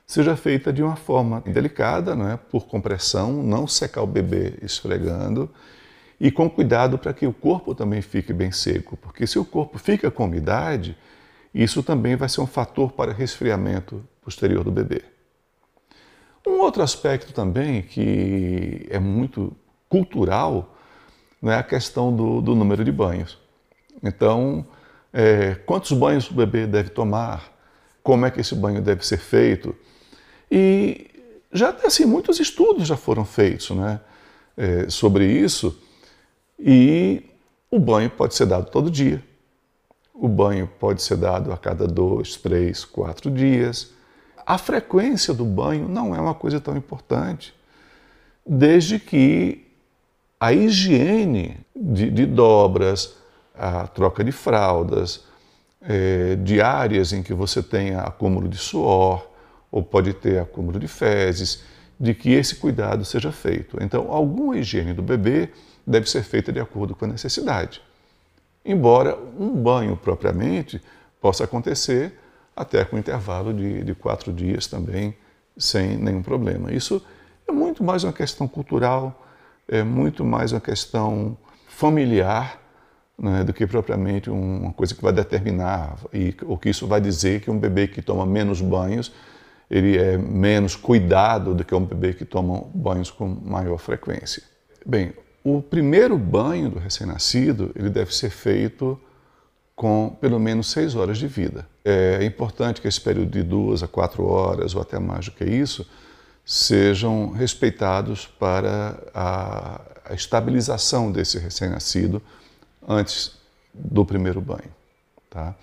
seja 0.05 0.35
feita 0.35 0.73
de 0.73 0.83
uma 0.83 0.95
forma 0.95 1.41
delicada, 1.41 2.15
não 2.15 2.29
é? 2.29 2.37
por 2.37 2.67
compressão, 2.67 3.41
não 3.43 3.65
secar 3.65 4.01
o 4.01 4.07
bebê 4.07 4.55
esfregando, 4.61 5.49
e 6.19 6.29
com 6.29 6.47
cuidado 6.49 6.97
para 6.99 7.13
que 7.13 7.25
o 7.25 7.33
corpo 7.33 7.73
também 7.73 8.01
fique 8.01 8.31
bem 8.31 8.51
seco, 8.51 8.95
porque 8.97 9.25
se 9.25 9.39
o 9.39 9.45
corpo 9.45 9.79
fica 9.79 10.11
com 10.11 10.25
umidade, 10.25 10.95
isso 11.53 11.81
também 11.81 12.15
vai 12.15 12.29
ser 12.29 12.41
um 12.41 12.47
fator 12.47 12.91
para 12.91 13.11
resfriamento 13.11 14.03
posterior 14.21 14.63
do 14.63 14.71
bebê. 14.71 15.01
Um 16.45 16.59
outro 16.59 16.81
aspecto 16.81 17.33
também 17.33 17.81
que 17.81 18.87
é 18.89 18.99
muito 18.99 19.55
cultural 19.87 20.75
né, 21.41 21.53
é 21.53 21.57
a 21.57 21.63
questão 21.63 22.15
do, 22.15 22.41
do 22.41 22.55
número 22.55 22.83
de 22.83 22.91
banhos. 22.91 23.37
Então, 24.03 24.65
é, 25.13 25.55
quantos 25.65 25.91
banhos 25.91 26.29
o 26.29 26.33
bebê 26.33 26.65
deve 26.65 26.89
tomar, 26.89 27.51
como 28.01 28.25
é 28.25 28.31
que 28.31 28.39
esse 28.39 28.55
banho 28.55 28.81
deve 28.81 29.05
ser 29.05 29.17
feito. 29.17 29.75
E 30.49 31.09
já 31.51 31.75
assim, 31.83 32.05
muitos 32.05 32.39
estudos 32.39 32.87
já 32.87 32.97
foram 32.97 33.25
feitos 33.25 33.69
né, 33.71 33.99
é, 34.57 34.89
sobre 34.89 35.25
isso, 35.25 35.77
e 36.57 37.23
o 37.69 37.79
banho 37.79 38.09
pode 38.09 38.35
ser 38.35 38.45
dado 38.45 38.69
todo 38.69 38.89
dia. 38.89 39.23
O 40.13 40.27
banho 40.27 40.69
pode 40.79 41.01
ser 41.01 41.17
dado 41.17 41.51
a 41.51 41.57
cada 41.57 41.87
dois, 41.87 42.35
três, 42.35 42.85
quatro 42.85 43.31
dias. 43.31 43.91
A 44.45 44.57
frequência 44.57 45.33
do 45.33 45.45
banho 45.45 45.87
não 45.87 46.15
é 46.15 46.19
uma 46.19 46.33
coisa 46.33 46.59
tão 46.59 46.75
importante, 46.75 47.53
desde 48.45 48.99
que 48.99 49.67
a 50.39 50.51
higiene 50.51 51.57
de, 51.75 52.09
de 52.09 52.25
dobras, 52.25 53.15
a 53.55 53.87
troca 53.87 54.23
de 54.23 54.31
fraldas, 54.31 55.23
é, 55.81 56.35
de 56.35 56.61
áreas 56.61 57.13
em 57.13 57.21
que 57.21 57.33
você 57.33 57.61
tenha 57.61 58.01
acúmulo 58.01 58.47
de 58.47 58.57
suor, 58.57 59.27
ou 59.71 59.83
pode 59.83 60.13
ter 60.13 60.39
acúmulo 60.39 60.79
de 60.79 60.87
fezes, 60.87 61.63
de 61.99 62.13
que 62.13 62.31
esse 62.31 62.55
cuidado 62.55 63.05
seja 63.05 63.31
feito. 63.31 63.77
Então, 63.81 64.11
alguma 64.11 64.57
higiene 64.57 64.93
do 64.93 65.03
bebê 65.03 65.49
deve 65.85 66.09
ser 66.09 66.23
feita 66.23 66.51
de 66.51 66.59
acordo 66.59 66.95
com 66.95 67.05
a 67.05 67.07
necessidade. 67.07 67.81
Embora 68.65 69.17
um 69.39 69.49
banho 69.49 69.95
propriamente 69.95 70.81
possa 71.19 71.43
acontecer 71.43 72.19
até 72.55 72.83
com 72.83 72.97
intervalo 72.97 73.53
de, 73.53 73.83
de 73.83 73.95
quatro 73.95 74.31
dias 74.31 74.67
também, 74.67 75.15
sem 75.57 75.97
nenhum 75.97 76.21
problema. 76.21 76.73
Isso 76.73 77.03
é 77.47 77.51
muito 77.51 77.83
mais 77.83 78.03
uma 78.03 78.13
questão 78.13 78.47
cultural, 78.47 79.25
é 79.67 79.83
muito 79.83 80.23
mais 80.23 80.51
uma 80.51 80.61
questão 80.61 81.37
familiar 81.67 82.59
né, 83.17 83.43
do 83.43 83.53
que 83.53 83.65
propriamente 83.67 84.29
uma 84.29 84.73
coisa 84.73 84.95
que 84.95 85.01
vai 85.01 85.13
determinar 85.13 85.95
e 86.13 86.35
o 86.43 86.57
que 86.57 86.69
isso 86.69 86.87
vai 86.87 86.99
dizer 86.99 87.41
que 87.41 87.51
um 87.51 87.57
bebê 87.57 87.87
que 87.87 88.01
toma 88.01 88.25
menos 88.25 88.61
banhos 88.61 89.11
ele 89.71 89.97
é 89.97 90.17
menos 90.17 90.75
cuidado 90.75 91.55
do 91.55 91.63
que 91.63 91.73
um 91.73 91.85
bebê 91.85 92.13
que 92.13 92.25
toma 92.25 92.65
banhos 92.75 93.09
com 93.09 93.25
maior 93.25 93.77
frequência. 93.77 94.43
Bem, 94.85 95.13
o 95.45 95.61
primeiro 95.61 96.17
banho 96.17 96.69
do 96.69 96.77
recém-nascido 96.77 97.71
ele 97.73 97.89
deve 97.89 98.13
ser 98.13 98.29
feito 98.29 98.99
com 99.81 100.15
pelo 100.21 100.39
menos 100.39 100.69
seis 100.69 100.93
horas 100.93 101.17
de 101.17 101.25
vida. 101.25 101.67
É 101.83 102.23
importante 102.23 102.79
que 102.79 102.87
esse 102.87 103.01
período 103.01 103.31
de 103.31 103.41
duas 103.41 103.81
a 103.81 103.87
quatro 103.87 104.27
horas, 104.27 104.75
ou 104.75 104.81
até 104.83 104.99
mais 104.99 105.25
do 105.25 105.31
que 105.31 105.43
isso, 105.43 105.89
sejam 106.45 107.31
respeitados 107.31 108.27
para 108.27 109.01
a, 109.11 109.81
a 110.05 110.13
estabilização 110.13 111.11
desse 111.11 111.39
recém-nascido 111.39 112.21
antes 112.87 113.31
do 113.73 114.05
primeiro 114.05 114.39
banho. 114.39 114.69
Tá? 115.31 115.55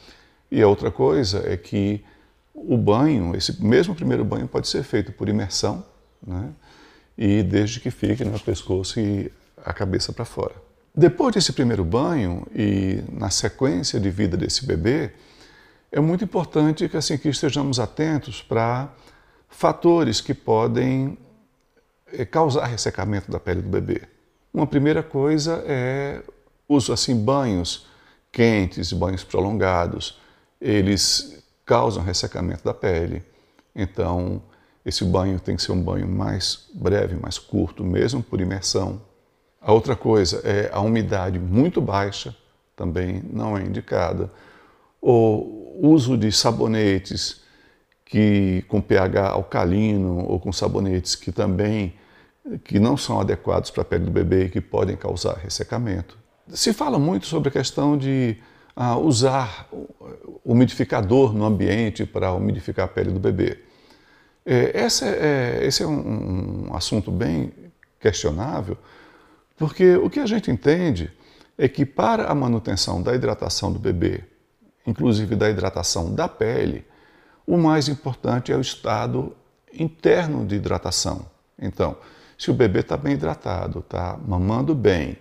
E 0.51 0.61
a 0.61 0.67
outra 0.67 0.91
coisa 0.91 1.45
é 1.47 1.57
que 1.57 2.05
o 2.53 2.77
banho, 2.77 3.37
esse 3.37 3.63
mesmo 3.63 3.95
primeiro 3.95 4.25
banho, 4.25 4.49
pode 4.49 4.67
ser 4.67 4.83
feito 4.83 5.13
por 5.13 5.29
imersão, 5.29 5.85
né? 6.27 6.51
e 7.17 7.41
desde 7.45 7.79
que 7.79 7.93
fique 7.93 8.25
no 8.25 8.41
pescoço 8.41 8.99
e 8.99 9.31
a 9.65 9.73
cabeça 9.73 10.13
para 10.13 10.25
fora. 10.25 10.68
Depois 10.95 11.35
desse 11.35 11.53
primeiro 11.53 11.85
banho 11.85 12.47
e 12.55 13.03
na 13.13 13.31
sequência 13.31 14.01
de 14.01 14.11
vida 14.11 14.37
desse 14.37 14.67
bebê, 14.67 15.13
é 15.91 16.01
muito 16.01 16.25
importante 16.25 16.89
que 16.89 16.97
assim 16.97 17.17
que 17.17 17.29
estejamos 17.29 17.79
atentos 17.79 18.43
para 18.43 18.93
fatores 19.49 20.21
que 20.21 20.35
podem 20.35 21.17
eh, 22.13 22.25
causar 22.25 22.67
ressecamento 22.67 23.31
da 23.31 23.41
pele 23.41 23.63
do 23.63 23.69
bebê. 23.69 24.03
Uma 24.53 24.67
primeira 24.67 25.03
coisa 25.03 25.63
é 25.67 26.23
uso 26.69 26.93
assim 26.93 27.17
banhos 27.17 27.87
quentes, 28.31 28.93
banhos 28.93 29.25
prolongados, 29.25 30.21
eles 30.61 31.43
causam 31.65 32.03
ressecamento 32.03 32.65
da 32.65 32.75
pele. 32.75 33.23
Então, 33.75 34.43
esse 34.85 35.05
banho 35.05 35.39
tem 35.39 35.57
que 35.57 35.63
ser 35.63 35.73
um 35.73 35.83
banho 35.83 36.09
mais 36.09 36.69
breve, 36.75 37.15
mais 37.17 37.39
curto, 37.39 37.85
mesmo 37.85 38.23
por 38.23 38.41
imersão. 38.41 39.01
A 39.69 39.73
outra 39.75 39.95
coisa 39.95 40.41
é 40.45 40.71
a 40.73 40.81
umidade 40.81 41.39
muito 41.39 41.79
baixa, 41.79 42.35
também 42.75 43.23
não 43.31 43.55
é 43.55 43.61
indicada. 43.61 44.31
O 44.99 45.79
uso 45.83 46.17
de 46.17 46.33
sabonetes 46.33 47.43
que 48.03 48.65
com 48.67 48.81
pH 48.81 49.29
alcalino 49.29 50.25
ou 50.27 50.41
com 50.41 50.51
sabonetes 50.55 51.15
que 51.15 51.31
também 51.31 51.93
que 52.65 52.81
não 52.81 52.97
são 52.97 53.21
adequados 53.21 53.71
para 53.71 53.83
a 53.83 53.85
pele 53.85 54.07
do 54.07 54.11
bebê 54.11 54.47
e 54.47 54.49
que 54.49 54.59
podem 54.63 54.97
causar 54.97 55.35
ressecamento. 55.37 56.17
Se 56.49 56.73
fala 56.73 56.99
muito 56.99 57.27
sobre 57.27 57.51
a 57.51 57.53
questão 57.53 57.99
de 57.99 58.39
ah, 58.75 58.97
usar 58.97 59.69
umidificador 60.43 61.35
no 61.35 61.45
ambiente 61.45 62.07
para 62.07 62.33
umidificar 62.33 62.87
a 62.87 62.89
pele 62.89 63.11
do 63.11 63.21
bebê. 63.21 63.59
É, 64.47 64.87
esse 64.87 65.05
é, 65.05 65.61
esse 65.63 65.83
é 65.83 65.87
um, 65.87 66.71
um 66.71 66.75
assunto 66.75 67.11
bem 67.11 67.53
questionável, 68.01 68.79
porque 69.59 69.97
o 69.97 70.09
que 70.09 70.21
a 70.21 70.27
gente 70.27 70.51
entende 70.51 71.11
é 71.59 71.69
que 71.69 71.85
para 71.85 72.27
a 72.27 72.35
manutenção 72.35 73.03
da 73.03 73.15
hidratação 73.15 73.73
do 73.73 73.79
bebê, 73.79 74.23
inclusive 74.87 75.35
da 75.35 75.51
hidratação 75.51 76.15
da 76.15 76.29
pele, 76.29 76.87
o 77.45 77.59
mais 77.59 77.89
importante 77.89 78.53
é 78.53 78.57
o 78.57 78.61
estado 78.61 79.37
interno 79.73 80.47
de 80.47 80.55
hidratação. 80.55 81.27
Então, 81.59 81.97
se 82.39 82.51
o 82.51 82.55
bebê 82.55 82.81
está 82.81 82.97
bem 82.97 83.15
hidratado, 83.15 83.81
está 83.81 84.17
mamando 84.25 84.75
bem, 84.75 85.19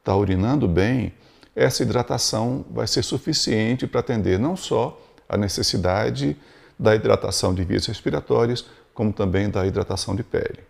está 0.00 0.16
urinando 0.16 0.66
bem, 0.66 1.14
essa 1.54 1.84
hidratação 1.84 2.64
vai 2.70 2.88
ser 2.88 3.04
suficiente 3.04 3.86
para 3.86 4.00
atender 4.00 4.38
não 4.38 4.56
só 4.56 5.00
a 5.28 5.36
necessidade 5.36 6.36
da 6.78 6.94
hidratação 6.94 7.54
de 7.54 7.64
vias 7.64 7.86
respiratórias, 7.86 8.66
como 8.92 9.12
também 9.12 9.48
da 9.48 9.64
hidratação 9.64 10.16
de 10.16 10.24
pele. 10.24 10.65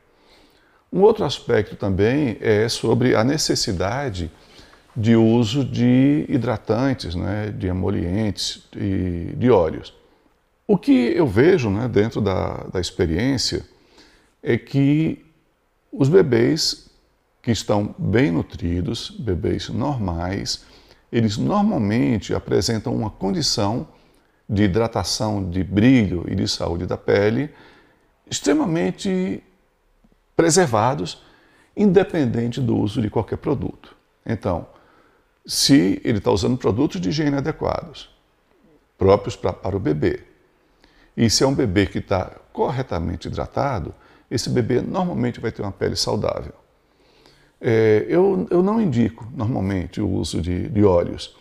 Um 0.97 1.03
outro 1.03 1.27
aspecto 1.27 1.77
também 1.77 2.39
é 2.41 2.67
sobre 2.71 3.15
a 3.15 3.23
necessidade 3.23 4.33
de 4.97 5.15
uso 5.15 5.63
de 5.63 6.25
hidratantes, 6.27 7.15
né, 7.15 7.51
de 7.51 7.67
emolientes 7.67 8.67
e 8.75 9.35
de 9.37 9.51
óleos. 9.51 9.93
O 10.67 10.79
que 10.79 11.13
eu 11.15 11.27
vejo 11.27 11.69
né, 11.69 11.87
dentro 11.87 12.23
da, 12.23 12.65
da 12.73 12.81
experiência 12.81 13.63
é 14.43 14.57
que 14.57 15.23
os 15.93 16.09
bebês 16.09 16.89
que 17.43 17.51
estão 17.51 17.95
bem 17.99 18.31
nutridos, 18.31 19.11
bebês 19.11 19.69
normais, 19.69 20.65
eles 21.13 21.37
normalmente 21.37 22.33
apresentam 22.33 22.97
uma 22.97 23.11
condição 23.11 23.87
de 24.49 24.63
hidratação, 24.63 25.47
de 25.51 25.63
brilho 25.63 26.25
e 26.27 26.35
de 26.35 26.49
saúde 26.49 26.87
da 26.87 26.97
pele 26.97 27.51
extremamente 28.31 29.43
preservados, 30.37 31.23
independente 31.77 32.61
do 32.61 32.77
uso 32.77 33.01
de 33.01 33.09
qualquer 33.11 33.39
produto. 33.39 33.97
Então, 34.25 34.67
se 35.45 36.01
ele 36.05 36.19
está 36.19 36.31
usando 36.31 36.59
produtos 36.59 37.01
de 37.01 37.09
higiene 37.09 37.37
adequados, 37.37 38.11
próprios 38.99 39.37
pra, 39.37 39.53
para 39.53 39.77
o 39.77 39.81
bebê, 39.81 40.21
e 41.17 41.31
se 41.31 41.43
é 41.43 41.47
um 41.47 41.55
bebê 41.55 41.87
que 41.87 41.99
está 41.99 42.33
corretamente 42.53 43.29
hidratado, 43.29 43.95
esse 44.31 44.51
bebê 44.51 44.81
normalmente 44.81 45.41
vai 45.41 45.51
ter 45.51 45.63
uma 45.63 45.73
pele 45.73 45.97
saudável. 45.97 46.53
É, 47.61 48.05
eu, 48.09 48.47
eu 48.51 48.63
não 48.63 48.81
indico 48.81 49.27
normalmente 49.35 50.01
o 50.01 50.09
uso 50.09 50.43
de, 50.43 50.69
de 50.69 50.85
óleos 50.85 51.35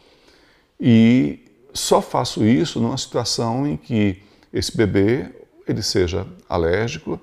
e 0.79 1.43
só 1.73 2.01
faço 2.01 2.45
isso 2.45 2.79
numa 2.79 2.97
situação 2.97 3.67
em 3.67 3.75
que 3.75 4.21
esse 4.53 4.75
bebê 4.77 5.29
ele 5.67 5.81
seja 5.81 6.25
alérgico, 6.47 7.19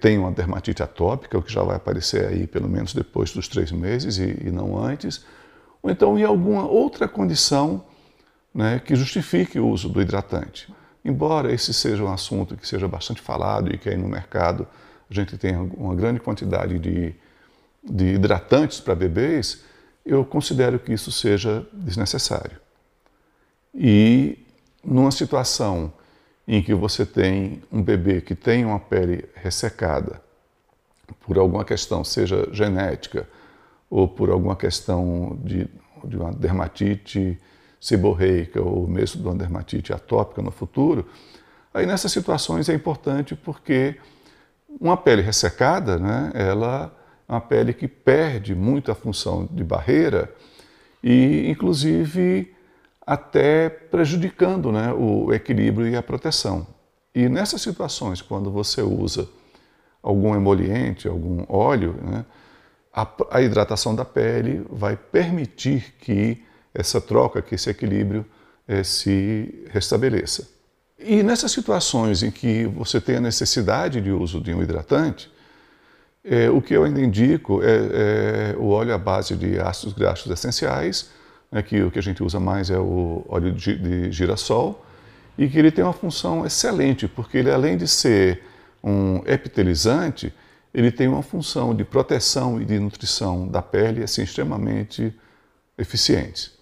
tem 0.00 0.18
uma 0.18 0.30
dermatite 0.30 0.82
atópica, 0.82 1.38
o 1.38 1.42
que 1.42 1.52
já 1.52 1.62
vai 1.62 1.76
aparecer 1.76 2.26
aí 2.26 2.46
pelo 2.46 2.68
menos 2.68 2.94
depois 2.94 3.32
dos 3.32 3.46
três 3.46 3.70
meses 3.70 4.18
e, 4.18 4.46
e 4.46 4.50
não 4.50 4.82
antes, 4.82 5.24
ou 5.82 5.90
então 5.90 6.18
em 6.18 6.24
alguma 6.24 6.66
outra 6.66 7.06
condição 7.06 7.84
né, 8.54 8.80
que 8.84 8.96
justifique 8.96 9.58
o 9.58 9.68
uso 9.68 9.88
do 9.88 10.00
hidratante. 10.00 10.72
Embora 11.04 11.52
esse 11.52 11.72
seja 11.72 12.02
um 12.02 12.12
assunto 12.12 12.56
que 12.56 12.66
seja 12.66 12.86
bastante 12.88 13.20
falado 13.20 13.72
e 13.72 13.78
que 13.78 13.88
aí 13.88 13.96
no 13.96 14.08
mercado 14.08 14.66
a 15.10 15.14
gente 15.14 15.36
tenha 15.36 15.60
uma 15.60 15.94
grande 15.94 16.20
quantidade 16.20 16.78
de, 16.78 17.14
de 17.82 18.14
hidratantes 18.14 18.80
para 18.80 18.94
bebês, 18.94 19.62
eu 20.04 20.24
considero 20.24 20.78
que 20.78 20.92
isso 20.92 21.10
seja 21.10 21.66
desnecessário. 21.72 22.58
E 23.74 24.38
numa 24.84 25.10
situação 25.10 25.92
em 26.46 26.62
que 26.62 26.74
você 26.74 27.06
tem 27.06 27.62
um 27.70 27.82
bebê 27.82 28.20
que 28.20 28.34
tem 28.34 28.64
uma 28.64 28.80
pele 28.80 29.24
ressecada 29.34 30.20
por 31.20 31.38
alguma 31.38 31.64
questão, 31.64 32.04
seja 32.04 32.48
genética 32.52 33.28
ou 33.88 34.06
por 34.08 34.30
alguma 34.30 34.56
questão 34.56 35.38
de, 35.44 35.68
de 36.04 36.16
uma 36.16 36.32
dermatite 36.32 37.38
seborreica 37.80 38.62
ou 38.62 38.86
mesmo 38.86 39.22
de 39.22 39.28
uma 39.28 39.34
dermatite 39.34 39.92
atópica 39.92 40.42
no 40.42 40.50
futuro, 40.50 41.06
aí 41.72 41.86
nessas 41.86 42.12
situações 42.12 42.68
é 42.68 42.74
importante 42.74 43.34
porque 43.34 43.96
uma 44.80 44.96
pele 44.96 45.22
ressecada, 45.22 45.98
né, 45.98 46.30
ela 46.34 46.94
é 47.28 47.32
uma 47.32 47.40
pele 47.40 47.72
que 47.72 47.88
perde 47.88 48.54
muito 48.54 48.92
a 48.92 48.94
função 48.94 49.48
de 49.50 49.64
barreira 49.64 50.32
e, 51.02 51.48
inclusive, 51.48 52.54
até 53.10 53.68
prejudicando 53.68 54.70
né, 54.70 54.92
o 54.92 55.34
equilíbrio 55.34 55.88
e 55.88 55.96
a 55.96 56.02
proteção. 56.02 56.64
E 57.12 57.28
nessas 57.28 57.60
situações, 57.60 58.22
quando 58.22 58.52
você 58.52 58.82
usa 58.82 59.28
algum 60.00 60.32
emoliente, 60.32 61.08
algum 61.08 61.44
óleo, 61.48 61.96
né, 62.04 62.24
a, 62.94 63.04
a, 63.32 63.42
hidratação 63.42 63.96
da 63.96 64.04
pele 64.04 64.64
vai 64.70 64.96
permitir 64.96 65.92
que 66.00 66.40
essa 66.72 67.00
troca, 67.00 67.42
que 67.42 67.56
esse 67.56 67.68
equilíbrio 67.68 68.24
eh, 68.68 68.84
se 68.84 69.66
restabeleça. 69.70 70.48
E 70.96 71.20
nessas 71.24 71.50
situações 71.50 72.22
em 72.22 72.30
que 72.30 72.64
você 72.66 73.00
tem 73.00 73.16
a 73.16 73.20
necessidade 73.20 74.00
de 74.00 74.12
uso 74.12 74.40
de 74.40 74.54
um 74.54 74.62
hidratante, 74.62 75.28
eh, 76.24 76.48
o 76.48 76.62
que 76.62 76.74
eu 76.74 76.84
ainda 76.84 77.00
indico 77.00 77.60
é, 77.60 78.52
é 78.52 78.56
o 78.56 78.68
óleo 78.68 78.94
à 78.94 78.98
base 78.98 79.34
de 79.34 79.58
ácidos 79.58 79.94
graxos 79.94 80.30
essenciais, 80.30 81.10
né, 81.50 81.62
que 81.62 81.82
o 81.82 81.90
que 81.90 81.98
a 81.98 82.02
gente 82.02 82.22
usa 82.22 82.38
mais 82.38 82.70
é 82.70 82.78
o 82.78 83.24
óleo 83.28 83.52
de 83.52 84.10
girassol, 84.12 84.84
e 85.36 85.48
que 85.48 85.58
ele 85.58 85.70
tem 85.70 85.82
uma 85.82 85.92
função 85.92 86.44
excelente, 86.44 87.08
porque 87.08 87.38
ele 87.38 87.50
além 87.50 87.76
de 87.76 87.88
ser 87.88 88.42
um 88.82 89.22
epitelizante, 89.26 90.32
ele 90.72 90.90
tem 90.90 91.08
uma 91.08 91.22
função 91.22 91.74
de 91.74 91.84
proteção 91.84 92.60
e 92.60 92.64
de 92.64 92.78
nutrição 92.78 93.48
da 93.48 93.60
pele 93.60 94.02
assim, 94.02 94.22
extremamente 94.22 95.12
eficiente. 95.76 96.52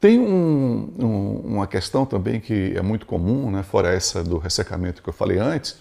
Tem 0.00 0.18
um, 0.18 0.92
um, 0.98 1.36
uma 1.44 1.66
questão 1.66 2.04
também 2.04 2.40
que 2.40 2.74
é 2.76 2.82
muito 2.82 3.06
comum, 3.06 3.50
né, 3.50 3.62
fora 3.62 3.92
essa 3.92 4.22
do 4.22 4.36
ressecamento 4.36 5.02
que 5.02 5.08
eu 5.08 5.14
falei 5.14 5.38
antes, 5.38 5.76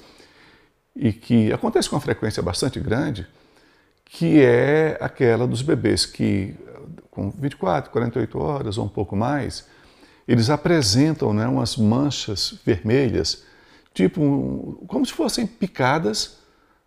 e 0.96 1.12
que 1.12 1.52
acontece 1.52 1.90
com 1.90 1.96
uma 1.96 2.02
frequência 2.02 2.42
bastante 2.42 2.80
grande, 2.80 3.28
que 4.06 4.40
é 4.42 4.98
aquela 5.02 5.48
dos 5.48 5.62
bebês 5.62 6.06
que 6.06 6.56
com 7.14 7.30
24, 7.30 7.92
48 7.92 8.40
horas 8.40 8.78
ou 8.78 8.86
um 8.86 8.90
pouco 8.90 9.16
mais, 9.16 9.68
eles 10.28 10.50
apresentam 10.50 11.34
né, 11.34 11.48
umas 11.48 11.78
manchas 11.78 12.60
vermelhas, 12.66 13.44
tipo 13.94 14.84
como 14.88 15.06
se 15.06 15.14
fossem 15.14 15.46
picadas, 15.46 16.38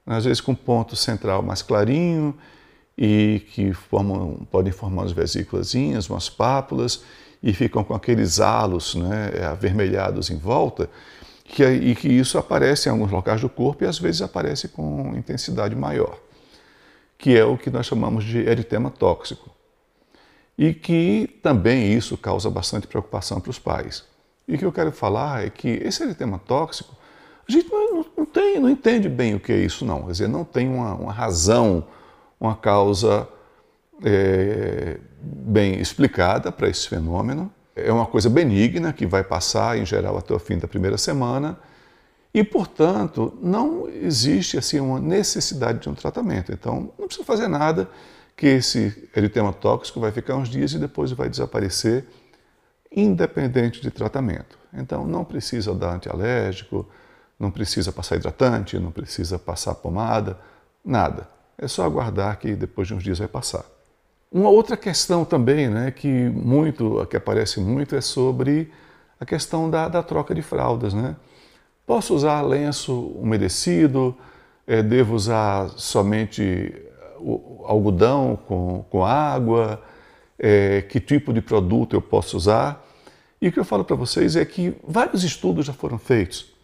às 0.05 0.25
vezes 0.25 0.41
com 0.41 0.55
ponto 0.55 0.97
central 0.97 1.43
mais 1.43 1.62
clarinho 1.62 2.37
e 2.99 3.43
que 3.53 3.73
formam, 3.73 4.47
podem 4.51 4.73
formar 4.73 5.03
umas 5.03 5.12
vesículas, 5.12 5.75
umas 6.09 6.29
pápulas, 6.29 7.05
e 7.43 7.53
ficam 7.53 7.85
com 7.85 7.95
aqueles 7.95 8.41
halos 8.41 8.97
né, 8.97 9.31
avermelhados 9.49 10.31
em 10.31 10.39
volta, 10.39 10.91
que, 11.45 11.62
e 11.65 11.95
que 11.95 12.09
isso 12.09 12.39
aparece 12.39 12.89
em 12.89 12.93
alguns 12.93 13.12
locais 13.12 13.41
do 13.41 13.49
corpo 13.49 13.85
e 13.85 13.87
às 13.87 13.99
vezes 13.99 14.23
aparece 14.23 14.69
com 14.69 15.15
intensidade 15.17 15.77
maior, 15.77 16.19
que 17.17 17.37
é 17.37 17.45
o 17.45 17.57
que 17.57 17.71
nós 17.71 17.87
chamamos 17.87 18.25
de 18.25 18.39
eritema 18.39 18.91
tóxico. 18.91 19.55
E 20.59 20.73
que 20.73 21.38
também 21.42 21.92
isso 21.92 22.16
causa 22.16 22.49
bastante 22.49 22.87
preocupação 22.87 23.40
para 23.40 23.51
os 23.51 23.59
pais. 23.59 24.05
E 24.49 24.55
o 24.55 24.59
que 24.59 24.64
eu 24.64 24.73
quero 24.73 24.92
falar 24.92 25.45
é 25.45 25.51
que 25.51 25.69
esse 25.69 26.03
eritema 26.03 26.38
tóxico, 26.38 26.95
a 27.49 27.53
gente 27.53 27.71
não, 27.71 28.05
não, 28.16 28.25
tem, 28.25 28.59
não 28.59 28.69
entende 28.69 29.09
bem 29.09 29.35
o 29.35 29.40
que 29.40 29.53
é 29.53 29.57
isso, 29.57 29.85
não. 29.85 30.03
Quer 30.03 30.12
dizer, 30.12 30.29
não 30.29 30.45
tem 30.45 30.69
uma, 30.69 30.95
uma 30.95 31.12
razão, 31.12 31.85
uma 32.40 32.57
causa 32.57 33.29
é, 34.05 34.99
bem 35.21 35.81
explicada 35.81 36.51
para 36.53 36.69
esse 36.69 36.88
fenômeno. 36.88 37.53
É 37.75 37.92
uma 37.92 38.07
coisa 38.07 38.31
benigna 38.31 38.92
que 38.92 39.07
vai 39.07 39.23
passar, 39.23 39.79
em 39.79 39.85
geral, 39.85 40.16
até 40.16 40.33
o 40.33 40.38
fim 40.38 40.59
da 40.59 40.66
primeira 40.66 40.97
semana. 40.97 41.59
E, 42.33 42.45
portanto, 42.45 43.37
não 43.42 43.88
existe 43.88 44.59
assim 44.59 44.79
uma 44.79 45.01
necessidade 45.01 45.81
de 45.81 45.88
um 45.88 45.95
tratamento. 45.95 46.53
Então, 46.53 46.92
não 46.99 47.07
precisa 47.07 47.27
fazer 47.27 47.49
nada, 47.49 47.88
que 48.37 48.46
esse 48.46 49.09
eritema 49.16 49.53
tóxico 49.53 49.99
vai 49.99 50.12
ficar 50.12 50.37
uns 50.37 50.49
dias 50.49 50.72
e 50.72 50.79
depois 50.79 51.11
vai 51.12 51.29
desaparecer, 51.29 52.05
independente 52.92 53.81
de 53.81 53.90
tratamento. 53.90 54.59
Então, 54.75 55.07
não 55.07 55.25
precisa 55.25 55.75
dar 55.75 55.94
antialérgico, 55.94 56.87
não 57.38 57.51
precisa 57.51 57.90
passar 57.90 58.16
hidratante, 58.16 58.79
não 58.79 58.90
precisa 58.90 59.38
passar 59.38 59.75
pomada, 59.77 60.38
nada. 60.85 61.29
É 61.57 61.66
só 61.66 61.85
aguardar 61.85 62.38
que 62.38 62.55
depois 62.55 62.87
de 62.87 62.94
uns 62.94 63.03
dias 63.03 63.18
vai 63.18 63.29
passar. 63.29 63.64
Uma 64.31 64.51
outra 64.51 64.77
questão 64.77 65.25
também, 65.25 65.68
né, 65.68 65.90
que 65.90 66.29
muito, 66.29 67.07
que 67.07 67.16
aparece 67.16 67.59
muito, 67.59 67.96
é 67.96 68.01
sobre 68.01 68.70
a 69.18 69.25
questão 69.25 69.70
da, 69.70 69.88
da 69.88 70.03
troca 70.03 70.35
de 70.35 70.42
fraldas, 70.42 70.92
né? 70.92 71.16
Posso 71.87 72.14
usar 72.14 72.42
lenço 72.42 72.92
umedecido? 73.16 74.14
É, 74.66 74.83
devo 74.83 75.14
usar 75.14 75.68
somente 75.77 76.86
o 77.18 77.64
algodão 77.66 78.38
com, 78.46 78.85
com 78.90 79.05
água? 79.05 79.83
É, 80.38 80.83
que 80.83 81.00
tipo 81.00 81.33
de 81.33 81.40
produto 81.40 81.96
eu 81.96 82.02
posso 82.02 82.37
usar? 82.37 82.85
E 83.40 83.48
o 83.48 83.52
que 83.52 83.59
eu 83.59 83.64
falo 83.64 83.85
para 83.85 83.96
vocês 83.96 84.37
é 84.37 84.44
que 84.44 84.74
vários 84.87 85.24
estudos 85.24 85.66
já 85.66 85.72
foram 85.72 85.98
feitos 85.98 86.55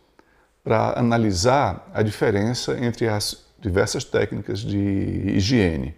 para 0.62 0.98
analisar 0.98 1.90
a 1.92 2.02
diferença 2.02 2.78
entre 2.78 3.08
as 3.08 3.44
diversas 3.58 4.04
técnicas 4.04 4.60
de 4.60 4.76
higiene. 4.76 5.94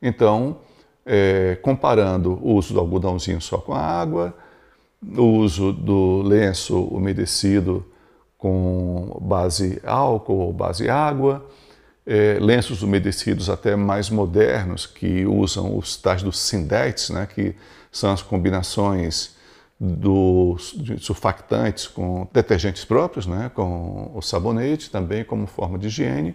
Então, 0.00 0.58
é, 1.04 1.58
comparando 1.62 2.38
o 2.42 2.54
uso 2.54 2.74
do 2.74 2.80
algodãozinho 2.80 3.40
só 3.40 3.58
com 3.58 3.72
a 3.72 3.80
água, 3.80 4.34
o 5.02 5.22
uso 5.22 5.72
do 5.72 6.22
lenço 6.22 6.80
umedecido 6.84 7.84
com 8.36 9.18
base 9.20 9.80
álcool 9.84 10.38
ou 10.38 10.52
base 10.52 10.88
água, 10.88 11.44
é, 12.08 12.38
lenços 12.40 12.82
umedecidos 12.82 13.50
até 13.50 13.76
mais 13.76 14.08
modernos 14.08 14.86
que 14.86 15.26
usam 15.26 15.76
os 15.76 15.94
tais 15.94 16.22
dos 16.22 16.38
sindetes, 16.38 17.10
né, 17.10 17.28
que 17.32 17.54
são 17.92 18.10
as 18.10 18.22
combinações 18.22 19.36
dos 19.78 20.74
surfactantes 21.00 21.86
com 21.86 22.26
detergentes 22.32 22.82
próprios, 22.82 23.26
né, 23.26 23.50
com 23.54 24.10
o 24.14 24.22
sabonete 24.22 24.90
também 24.90 25.22
como 25.22 25.46
forma 25.46 25.78
de 25.78 25.88
higiene. 25.88 26.34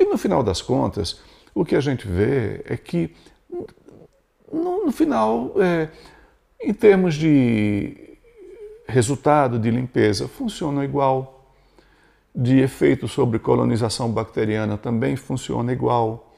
E 0.00 0.04
no 0.06 0.16
final 0.16 0.42
das 0.42 0.62
contas, 0.62 1.20
o 1.54 1.62
que 1.62 1.76
a 1.76 1.80
gente 1.80 2.08
vê 2.08 2.62
é 2.64 2.76
que 2.78 3.14
no, 4.50 4.86
no 4.86 4.92
final, 4.92 5.52
é, 5.58 5.88
em 6.58 6.72
termos 6.72 7.14
de 7.14 8.16
resultado 8.88 9.58
de 9.58 9.70
limpeza, 9.70 10.26
funciona 10.26 10.84
igual. 10.84 11.31
De 12.34 12.58
efeito 12.60 13.06
sobre 13.06 13.38
colonização 13.38 14.10
bacteriana 14.10 14.78
também 14.78 15.16
funciona 15.16 15.72
igual. 15.72 16.34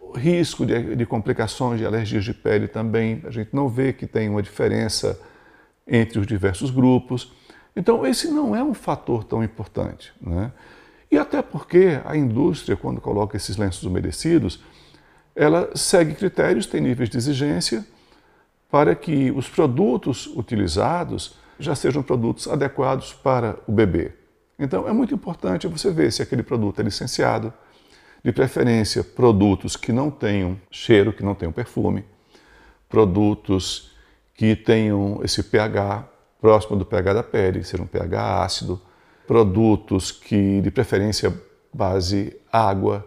O 0.00 0.12
risco 0.16 0.64
de, 0.64 0.94
de 0.94 1.04
complicações 1.04 1.80
de 1.80 1.86
alergias 1.86 2.24
de 2.24 2.32
pele 2.32 2.68
também, 2.68 3.22
a 3.24 3.30
gente 3.30 3.50
não 3.52 3.68
vê 3.68 3.92
que 3.92 4.06
tem 4.06 4.28
uma 4.28 4.42
diferença 4.42 5.20
entre 5.86 6.18
os 6.20 6.26
diversos 6.26 6.70
grupos. 6.70 7.32
Então, 7.74 8.06
esse 8.06 8.28
não 8.28 8.54
é 8.54 8.62
um 8.62 8.72
fator 8.72 9.24
tão 9.24 9.42
importante. 9.42 10.12
Né? 10.20 10.52
E 11.10 11.18
até 11.18 11.42
porque 11.42 12.00
a 12.04 12.16
indústria, 12.16 12.76
quando 12.76 13.00
coloca 13.00 13.36
esses 13.36 13.56
lenços 13.56 13.82
umedecidos, 13.82 14.62
ela 15.34 15.70
segue 15.74 16.14
critérios, 16.14 16.66
tem 16.66 16.80
níveis 16.80 17.10
de 17.10 17.16
exigência 17.16 17.84
para 18.70 18.94
que 18.94 19.30
os 19.30 19.48
produtos 19.48 20.26
utilizados 20.28 21.36
já 21.58 21.74
sejam 21.74 22.02
produtos 22.02 22.48
adequados 22.48 23.12
para 23.12 23.58
o 23.66 23.72
bebê. 23.72 24.12
Então 24.58 24.88
é 24.88 24.92
muito 24.92 25.14
importante 25.14 25.66
você 25.66 25.90
ver 25.90 26.10
se 26.12 26.22
aquele 26.22 26.42
produto 26.42 26.80
é 26.80 26.84
licenciado, 26.84 27.52
de 28.24 28.32
preferência 28.32 29.04
produtos 29.04 29.76
que 29.76 29.92
não 29.92 30.10
tenham 30.10 30.58
cheiro, 30.70 31.12
que 31.12 31.22
não 31.22 31.34
tenham 31.34 31.52
perfume, 31.52 32.04
produtos 32.88 33.92
que 34.34 34.56
tenham 34.56 35.20
esse 35.22 35.42
pH 35.42 36.08
próximo 36.40 36.76
do 36.76 36.84
pH 36.84 37.14
da 37.14 37.22
pele, 37.22 37.62
ser 37.62 37.80
um 37.80 37.86
pH 37.86 38.42
ácido, 38.42 38.80
produtos 39.26 40.10
que 40.10 40.60
de 40.60 40.70
preferência 40.70 41.32
base 41.72 42.36
água, 42.50 43.06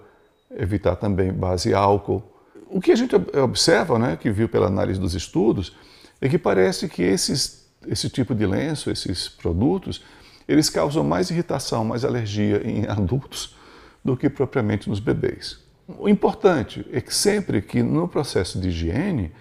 evitar 0.52 0.96
também 0.96 1.32
base 1.32 1.74
álcool. 1.74 2.24
O 2.70 2.80
que 2.80 2.92
a 2.92 2.96
gente 2.96 3.16
observa, 3.16 3.98
né, 3.98 4.16
que 4.16 4.30
viu 4.30 4.48
pela 4.48 4.68
análise 4.68 5.00
dos 5.00 5.16
estudos, 5.16 5.76
é 6.22 6.30
que 6.30 6.38
parece 6.38 6.88
que 6.88 7.02
esses, 7.02 7.70
esse 7.88 8.10
tipo 8.10 8.36
de 8.36 8.46
lenço, 8.46 8.92
esses 8.92 9.28
produtos, 9.28 10.04
eles 10.50 10.68
causam 10.68 11.04
mais 11.04 11.30
irritação, 11.30 11.86
mais 11.86 12.04
alergia 12.04 12.60
em 12.66 12.88
adultos 12.88 13.56
do 14.04 14.18
que 14.18 14.28
propriamente 14.28 14.90
nos 14.90 15.00
bebês. 15.00 15.60
O 15.88 16.10
importante 16.10 16.84
é 16.92 17.00
que 17.00 17.14
sempre 17.14 17.62
que 17.62 17.84
no 17.84 18.08
processo 18.08 18.60
de 18.60 18.70
higiene 18.70 19.32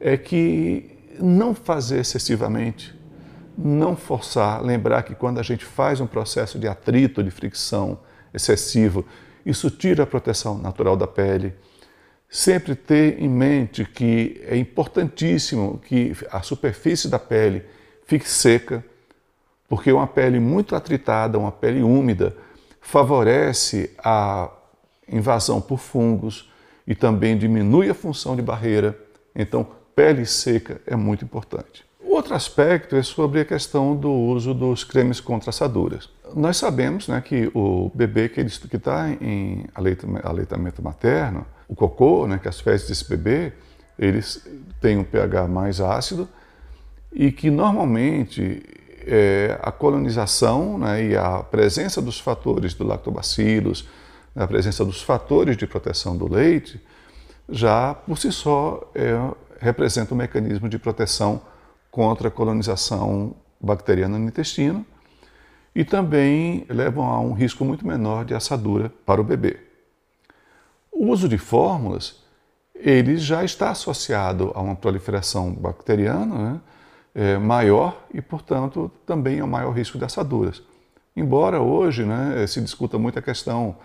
é 0.00 0.16
que 0.16 0.90
não 1.20 1.54
fazer 1.54 2.00
excessivamente, 2.00 2.92
não 3.56 3.94
forçar, 3.94 4.60
lembrar 4.60 5.04
que 5.04 5.14
quando 5.14 5.38
a 5.38 5.42
gente 5.42 5.64
faz 5.64 6.00
um 6.00 6.06
processo 6.06 6.58
de 6.58 6.66
atrito, 6.66 7.22
de 7.22 7.30
fricção 7.30 8.00
excessivo, 8.34 9.04
isso 9.44 9.70
tira 9.70 10.02
a 10.02 10.06
proteção 10.06 10.58
natural 10.58 10.96
da 10.96 11.06
pele. 11.06 11.54
Sempre 12.28 12.74
ter 12.74 13.22
em 13.22 13.28
mente 13.28 13.84
que 13.84 14.42
é 14.48 14.56
importantíssimo 14.56 15.78
que 15.78 16.12
a 16.32 16.42
superfície 16.42 17.08
da 17.08 17.20
pele 17.20 17.62
fique 18.04 18.28
seca, 18.28 18.84
porque 19.68 19.92
uma 19.92 20.06
pele 20.06 20.38
muito 20.38 20.76
atritada, 20.76 21.38
uma 21.38 21.52
pele 21.52 21.82
úmida, 21.82 22.36
favorece 22.80 23.90
a 23.98 24.50
invasão 25.08 25.60
por 25.60 25.78
fungos 25.78 26.50
e 26.86 26.94
também 26.94 27.36
diminui 27.36 27.90
a 27.90 27.94
função 27.94 28.36
de 28.36 28.42
barreira. 28.42 28.96
Então, 29.34 29.66
pele 29.94 30.24
seca 30.24 30.80
é 30.86 30.94
muito 30.94 31.24
importante. 31.24 31.84
Outro 32.00 32.34
aspecto 32.34 32.94
é 32.94 33.02
sobre 33.02 33.40
a 33.40 33.44
questão 33.44 33.96
do 33.96 34.10
uso 34.10 34.54
dos 34.54 34.84
cremes 34.84 35.20
contra 35.20 35.50
assaduras. 35.50 36.08
Nós 36.34 36.56
sabemos 36.56 37.08
né, 37.08 37.20
que 37.20 37.50
o 37.52 37.90
bebê 37.94 38.28
que 38.28 38.40
está 38.40 39.10
em 39.10 39.66
aleitamento 40.24 40.82
materno, 40.82 41.44
o 41.68 41.74
cocô, 41.74 42.26
né, 42.26 42.38
que 42.40 42.48
as 42.48 42.60
fezes 42.60 42.88
desse 42.88 43.08
bebê, 43.08 43.52
eles 43.98 44.46
têm 44.80 44.96
um 44.96 45.04
pH 45.04 45.48
mais 45.48 45.80
ácido 45.80 46.28
e 47.12 47.32
que 47.32 47.50
normalmente 47.50 48.62
é, 49.06 49.58
a 49.62 49.70
colonização 49.70 50.76
né, 50.78 51.04
e 51.04 51.16
a 51.16 51.42
presença 51.42 52.02
dos 52.02 52.18
fatores 52.18 52.74
do 52.74 52.84
lactobacilos, 52.84 53.88
a 54.34 54.46
presença 54.46 54.84
dos 54.84 55.02
fatores 55.02 55.56
de 55.56 55.66
proteção 55.66 56.16
do 56.16 56.30
leite, 56.30 56.80
já 57.48 57.94
por 57.94 58.18
si 58.18 58.32
só 58.32 58.90
é, 58.94 59.16
representa 59.60 60.12
um 60.12 60.16
mecanismo 60.16 60.68
de 60.68 60.78
proteção 60.78 61.40
contra 61.90 62.28
a 62.28 62.30
colonização 62.30 63.34
bacteriana 63.60 64.18
no 64.18 64.26
intestino 64.26 64.84
e 65.74 65.84
também 65.84 66.66
levam 66.68 67.04
a 67.04 67.20
um 67.20 67.32
risco 67.32 67.64
muito 67.64 67.86
menor 67.86 68.24
de 68.24 68.34
assadura 68.34 68.92
para 69.04 69.20
o 69.20 69.24
bebê. 69.24 69.58
O 70.90 71.10
uso 71.10 71.28
de 71.28 71.38
fórmulas 71.38 72.24
ele 72.74 73.16
já 73.16 73.44
está 73.44 73.70
associado 73.70 74.52
a 74.54 74.60
uma 74.60 74.76
proliferação 74.76 75.52
bacteriana 75.52 76.52
né, 76.52 76.60
é, 77.16 77.38
maior 77.38 78.06
e, 78.12 78.20
portanto, 78.20 78.90
também 79.06 79.40
a 79.40 79.46
maior 79.46 79.72
risco 79.72 79.96
de 79.96 80.04
assaduras. 80.04 80.62
Embora 81.16 81.62
hoje 81.62 82.04
né, 82.04 82.46
se 82.46 82.60
discuta 82.60 82.98
muito 82.98 83.18
a 83.18 83.22
questão 83.22 83.76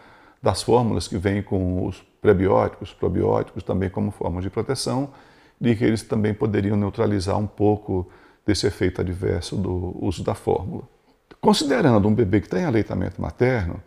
das 0.44 0.62
fórmulas 0.62 1.08
que 1.08 1.18
vêm 1.18 1.42
com 1.42 1.88
os 1.88 2.04
prebióticos, 2.22 2.94
probióticos 2.94 3.64
também 3.64 3.90
como 3.90 4.12
forma 4.12 4.42
de 4.42 4.50
proteção, 4.50 5.12
de 5.60 5.74
que 5.78 5.86
eles 5.86 6.04
também 6.04 6.34
poderiam 6.34 6.76
neutralizar 6.76 7.38
um 7.38 7.48
pouco 7.48 8.12
desse 8.46 8.68
efeito 8.68 9.00
adverso 9.00 9.56
do 9.56 9.96
uso 10.04 10.24
da 10.26 10.36
fórmula. 10.36 10.84
Considerando 11.40 12.08
um 12.10 12.14
bebê 12.14 12.42
que 12.42 12.48
está 12.48 12.60
em 12.60 12.66
aleitamento 12.66 13.22
materno 13.22 13.82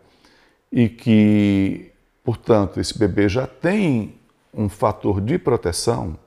e 0.71 0.89
que, 0.89 1.91
portanto, 2.23 2.79
esse 2.79 2.97
bebê 2.97 3.29
já 3.29 3.45
tem 3.45 4.15
um 4.51 4.67
fator 4.69 5.21
de 5.21 5.37
proteção, 5.37 6.17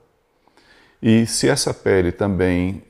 e 1.01 1.25
se 1.25 1.49
essa 1.49 1.73
pele 1.73 2.11
também 2.11 2.83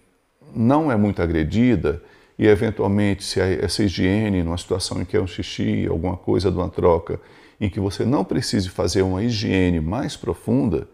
não 0.55 0.91
é 0.91 0.95
muito 0.95 1.21
agredida 1.21 2.01
e 2.37 2.47
eventualmente 2.47 3.23
se 3.23 3.41
essa 3.41 3.83
higiene, 3.83 4.41
numa 4.41 4.57
situação 4.57 5.01
em 5.01 5.05
que 5.05 5.17
é 5.17 5.21
um 5.21 5.27
xixi, 5.27 5.85
alguma 5.89 6.15
coisa 6.15 6.49
de 6.49 6.57
uma 6.57 6.69
troca, 6.69 7.19
em 7.59 7.69
que 7.69 7.79
você 7.79 8.05
não 8.05 8.23
precise 8.23 8.69
fazer 8.69 9.01
uma 9.01 9.21
higiene 9.21 9.81
mais 9.81 10.15
profunda, 10.15 10.87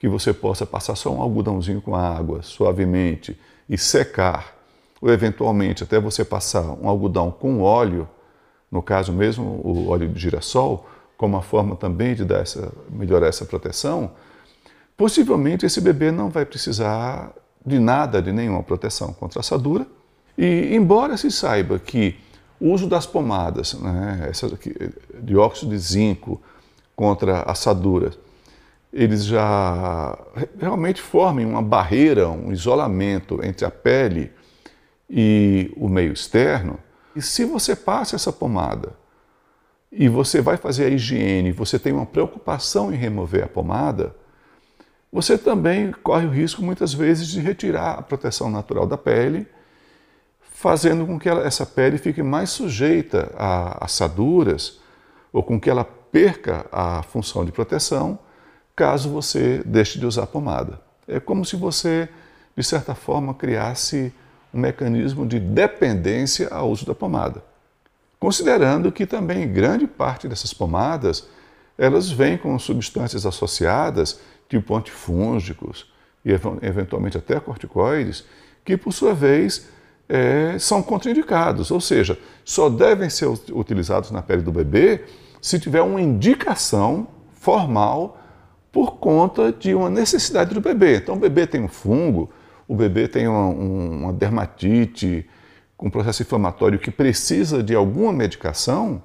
que 0.00 0.08
você 0.08 0.32
possa 0.32 0.66
passar 0.66 0.96
só 0.96 1.14
um 1.14 1.20
algodãozinho 1.20 1.80
com 1.80 1.94
água 1.94 2.42
suavemente 2.42 3.38
e 3.68 3.78
secar, 3.78 4.56
ou 5.00 5.10
eventualmente 5.10 5.84
até 5.84 6.00
você 6.00 6.24
passar 6.24 6.62
um 6.62 6.88
algodão 6.88 7.30
com 7.30 7.60
óleo, 7.60 8.08
no 8.70 8.82
caso 8.82 9.12
mesmo 9.12 9.60
o 9.62 9.88
óleo 9.88 10.08
de 10.08 10.18
girassol, 10.18 10.88
como 11.16 11.36
uma 11.36 11.42
forma 11.42 11.76
também 11.76 12.14
de 12.14 12.24
dar 12.24 12.40
essa, 12.40 12.72
melhorar 12.90 13.28
essa 13.28 13.44
proteção, 13.44 14.10
possivelmente 14.96 15.64
esse 15.64 15.80
bebê 15.80 16.10
não 16.10 16.30
vai 16.30 16.44
precisar 16.44 17.32
de 17.64 17.78
nada, 17.78 18.22
de 18.22 18.32
nenhuma 18.32 18.62
proteção 18.62 19.12
contra 19.12 19.40
assadura. 19.40 19.86
E 20.36 20.74
embora 20.74 21.16
se 21.16 21.30
saiba 21.30 21.78
que 21.78 22.16
o 22.60 22.70
uso 22.72 22.86
das 22.86 23.06
pomadas, 23.06 23.74
né, 23.74 24.26
essa 24.28 24.46
aqui, 24.46 24.74
dióxido 25.22 25.70
de 25.70 25.78
zinco 25.78 26.40
contra 26.94 27.42
assaduras, 27.42 28.18
eles 28.92 29.24
já 29.24 30.18
realmente 30.58 31.00
formem 31.00 31.46
uma 31.46 31.62
barreira, 31.62 32.28
um 32.28 32.52
isolamento 32.52 33.40
entre 33.44 33.64
a 33.64 33.70
pele 33.70 34.32
e 35.08 35.72
o 35.76 35.88
meio 35.88 36.12
externo. 36.12 36.78
E 37.14 37.22
se 37.22 37.44
você 37.44 37.74
passa 37.76 38.16
essa 38.16 38.32
pomada 38.32 38.92
e 39.90 40.08
você 40.08 40.40
vai 40.40 40.56
fazer 40.56 40.84
a 40.84 40.88
higiene, 40.88 41.52
você 41.52 41.78
tem 41.78 41.92
uma 41.92 42.06
preocupação 42.06 42.92
em 42.92 42.96
remover 42.96 43.44
a 43.44 43.48
pomada, 43.48 44.14
você 45.12 45.36
também 45.36 45.90
corre 45.90 46.26
o 46.26 46.30
risco 46.30 46.62
muitas 46.62 46.94
vezes 46.94 47.26
de 47.28 47.40
retirar 47.40 47.98
a 47.98 48.02
proteção 48.02 48.48
natural 48.50 48.86
da 48.86 48.96
pele, 48.96 49.46
fazendo 50.40 51.06
com 51.06 51.18
que 51.18 51.28
ela, 51.28 51.44
essa 51.44 51.66
pele 51.66 51.98
fique 51.98 52.22
mais 52.22 52.50
sujeita 52.50 53.32
a 53.36 53.84
assaduras 53.84 54.78
ou 55.32 55.42
com 55.42 55.58
que 55.58 55.68
ela 55.68 55.84
perca 55.84 56.66
a 56.70 57.02
função 57.02 57.44
de 57.44 57.50
proteção 57.52 58.18
caso 58.76 59.10
você 59.10 59.62
deixe 59.64 59.98
de 59.98 60.06
usar 60.06 60.26
pomada. 60.26 60.80
É 61.06 61.18
como 61.18 61.44
se 61.44 61.56
você, 61.56 62.08
de 62.56 62.62
certa 62.62 62.94
forma, 62.94 63.34
criasse 63.34 64.12
um 64.54 64.60
mecanismo 64.60 65.26
de 65.26 65.38
dependência 65.38 66.48
ao 66.48 66.70
uso 66.70 66.86
da 66.86 66.94
pomada. 66.94 67.42
Considerando 68.18 68.92
que 68.92 69.06
também 69.06 69.50
grande 69.52 69.86
parte 69.86 70.28
dessas 70.28 70.52
pomadas 70.52 71.26
elas 71.78 72.10
vêm 72.10 72.36
com 72.36 72.58
substâncias 72.58 73.24
associadas 73.24 74.20
tipo 74.50 74.76
antifúngicos 74.76 75.90
e 76.24 76.32
eventualmente 76.60 77.16
até 77.16 77.38
corticoides, 77.40 78.24
que 78.64 78.76
por 78.76 78.92
sua 78.92 79.14
vez 79.14 79.68
é, 80.08 80.58
são 80.58 80.82
contraindicados, 80.82 81.70
ou 81.70 81.80
seja, 81.80 82.18
só 82.44 82.68
devem 82.68 83.08
ser 83.08 83.26
utilizados 83.26 84.10
na 84.10 84.20
pele 84.20 84.42
do 84.42 84.52
bebê 84.52 85.04
se 85.40 85.58
tiver 85.58 85.80
uma 85.80 86.02
indicação 86.02 87.06
formal 87.32 88.18
por 88.70 88.96
conta 88.96 89.52
de 89.52 89.72
uma 89.72 89.88
necessidade 89.88 90.52
do 90.52 90.60
bebê. 90.60 90.96
Então, 90.96 91.14
o 91.14 91.18
bebê 91.18 91.46
tem 91.46 91.62
um 91.62 91.68
fungo, 91.68 92.28
o 92.68 92.74
bebê 92.74 93.08
tem 93.08 93.26
uma, 93.26 93.46
uma 93.46 94.12
dermatite, 94.12 95.26
com 95.76 95.86
um 95.86 95.90
processo 95.90 96.22
inflamatório 96.22 96.78
que 96.78 96.90
precisa 96.90 97.62
de 97.62 97.74
alguma 97.74 98.12
medicação, 98.12 99.02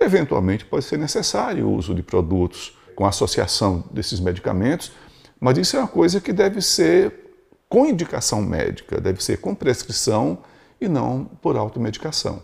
eventualmente 0.00 0.64
pode 0.64 0.84
ser 0.84 0.98
necessário 0.98 1.66
o 1.66 1.74
uso 1.74 1.94
de 1.94 2.02
produtos 2.02 2.76
com 3.00 3.06
associação 3.06 3.82
desses 3.90 4.20
medicamentos, 4.20 4.92
mas 5.40 5.56
isso 5.56 5.74
é 5.74 5.78
uma 5.78 5.88
coisa 5.88 6.20
que 6.20 6.34
deve 6.34 6.60
ser 6.60 7.32
com 7.66 7.86
indicação 7.86 8.42
médica, 8.42 9.00
deve 9.00 9.24
ser 9.24 9.38
com 9.38 9.54
prescrição 9.54 10.40
e 10.78 10.86
não 10.86 11.24
por 11.24 11.56
automedicação. 11.56 12.42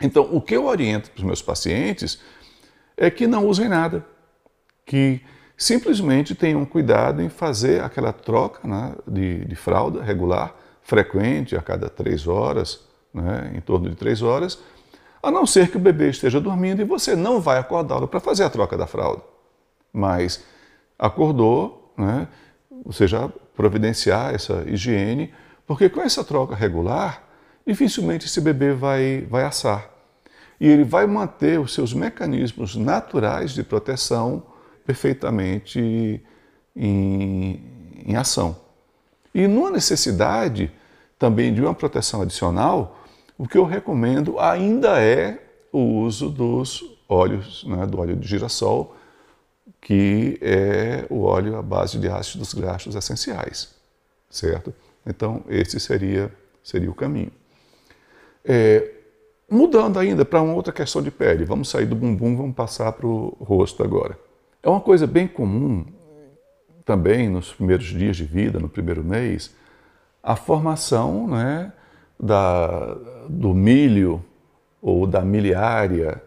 Então, 0.00 0.26
o 0.32 0.40
que 0.40 0.56
eu 0.56 0.64
oriento 0.64 1.10
para 1.10 1.18
os 1.18 1.22
meus 1.22 1.42
pacientes 1.42 2.18
é 2.96 3.10
que 3.10 3.26
não 3.26 3.46
usem 3.46 3.68
nada, 3.68 4.06
que 4.86 5.20
simplesmente 5.54 6.34
tenham 6.34 6.64
cuidado 6.64 7.20
em 7.20 7.28
fazer 7.28 7.84
aquela 7.84 8.10
troca 8.10 8.66
né, 8.66 8.94
de, 9.06 9.44
de, 9.44 9.54
fralda 9.54 10.02
regular, 10.02 10.56
frequente, 10.80 11.54
a 11.54 11.60
cada 11.60 11.90
três 11.90 12.26
horas, 12.26 12.88
né, 13.12 13.52
em 13.54 13.60
torno 13.60 13.90
de 13.90 13.96
três 13.96 14.22
horas, 14.22 14.60
a 15.22 15.30
não 15.30 15.44
ser 15.44 15.70
que 15.70 15.76
o 15.76 15.80
bebê 15.80 16.08
esteja 16.08 16.40
dormindo 16.40 16.80
e 16.80 16.86
você 16.86 17.14
não 17.14 17.38
vai 17.38 17.58
acordá-lo 17.58 18.08
para 18.08 18.18
fazer 18.18 18.44
a 18.44 18.48
troca 18.48 18.74
da 18.74 18.86
fralda 18.86 19.36
mas 19.98 20.44
acordou, 20.98 21.92
né, 21.98 22.28
você 22.84 23.06
já 23.06 23.28
providenciar 23.56 24.34
essa 24.34 24.62
higiene, 24.66 25.34
porque 25.66 25.88
com 25.88 26.00
essa 26.00 26.22
troca 26.22 26.54
regular, 26.54 27.24
dificilmente 27.66 28.26
esse 28.26 28.40
bebê 28.40 28.72
vai, 28.72 29.26
vai 29.28 29.44
assar. 29.44 29.90
E 30.60 30.66
ele 30.66 30.84
vai 30.84 31.06
manter 31.06 31.58
os 31.60 31.74
seus 31.74 31.92
mecanismos 31.92 32.76
naturais 32.76 33.52
de 33.52 33.62
proteção 33.62 34.42
perfeitamente 34.86 36.22
em, 36.74 37.60
em 38.06 38.16
ação. 38.16 38.56
E 39.34 39.46
numa 39.46 39.70
necessidade 39.70 40.72
também 41.18 41.52
de 41.52 41.60
uma 41.60 41.74
proteção 41.74 42.22
adicional, 42.22 43.04
o 43.36 43.46
que 43.46 43.58
eu 43.58 43.64
recomendo 43.64 44.38
ainda 44.38 45.00
é 45.00 45.38
o 45.72 46.00
uso 46.00 46.30
dos 46.30 46.82
óleos, 47.08 47.64
né, 47.64 47.86
do 47.86 48.00
óleo 48.00 48.16
de 48.16 48.26
girassol, 48.26 48.96
que 49.80 50.38
é 50.40 51.06
o 51.08 51.22
óleo 51.22 51.56
à 51.56 51.62
base 51.62 51.98
de 51.98 52.08
ácidos 52.08 52.52
graxos 52.52 52.94
essenciais, 52.94 53.74
certo? 54.30 54.74
Então, 55.06 55.42
esse 55.48 55.80
seria, 55.80 56.32
seria 56.62 56.90
o 56.90 56.94
caminho. 56.94 57.32
É, 58.44 58.90
mudando 59.50 59.98
ainda 59.98 60.24
para 60.24 60.42
uma 60.42 60.54
outra 60.54 60.72
questão 60.72 61.02
de 61.02 61.10
pele, 61.10 61.44
vamos 61.44 61.68
sair 61.68 61.86
do 61.86 61.94
bumbum, 61.94 62.36
vamos 62.36 62.54
passar 62.54 62.92
para 62.92 63.06
o 63.06 63.36
rosto 63.40 63.82
agora. 63.82 64.18
É 64.62 64.68
uma 64.68 64.80
coisa 64.80 65.06
bem 65.06 65.26
comum 65.26 65.86
também 66.84 67.28
nos 67.28 67.52
primeiros 67.52 67.86
dias 67.86 68.16
de 68.16 68.24
vida, 68.24 68.58
no 68.58 68.68
primeiro 68.68 69.04
mês, 69.04 69.54
a 70.22 70.34
formação 70.34 71.26
né, 71.28 71.72
da, 72.18 72.94
do 73.28 73.54
milho 73.54 74.24
ou 74.80 75.06
da 75.06 75.20
miliária 75.20 76.22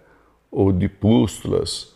ou 0.52 0.72
de 0.72 0.88
pústulas 0.88 1.91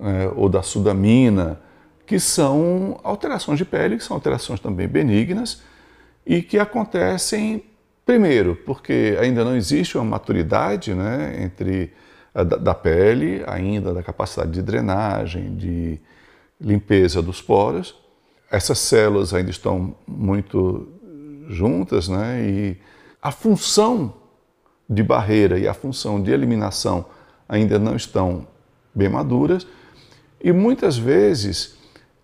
é, 0.00 0.30
ou 0.34 0.48
da 0.48 0.62
sudamina, 0.62 1.60
que 2.06 2.18
são 2.20 3.00
alterações 3.02 3.58
de 3.58 3.64
pele, 3.64 3.96
que 3.96 4.04
são 4.04 4.16
alterações 4.16 4.60
também 4.60 4.86
benignas 4.86 5.62
e 6.26 6.42
que 6.42 6.58
acontecem, 6.58 7.64
primeiro, 8.04 8.56
porque 8.56 9.16
ainda 9.20 9.44
não 9.44 9.56
existe 9.56 9.96
uma 9.96 10.04
maturidade 10.04 10.94
né, 10.94 11.42
entre 11.42 11.92
da 12.60 12.74
pele, 12.74 13.44
ainda 13.46 13.94
da 13.94 14.02
capacidade 14.02 14.50
de 14.50 14.60
drenagem, 14.60 15.54
de 15.56 16.00
limpeza 16.60 17.22
dos 17.22 17.40
poros. 17.40 17.94
Essas 18.50 18.78
células 18.78 19.32
ainda 19.32 19.50
estão 19.50 19.94
muito 20.06 20.88
juntas 21.48 22.08
né, 22.08 22.42
e 22.42 22.80
a 23.22 23.30
função 23.30 24.14
de 24.90 25.02
barreira 25.02 25.58
e 25.58 25.68
a 25.68 25.72
função 25.72 26.20
de 26.20 26.32
eliminação 26.32 27.06
ainda 27.48 27.78
não 27.78 27.94
estão 27.94 28.46
bem 28.94 29.08
maduras 29.08 29.66
e 30.44 30.52
muitas 30.52 30.98
vezes 30.98 31.74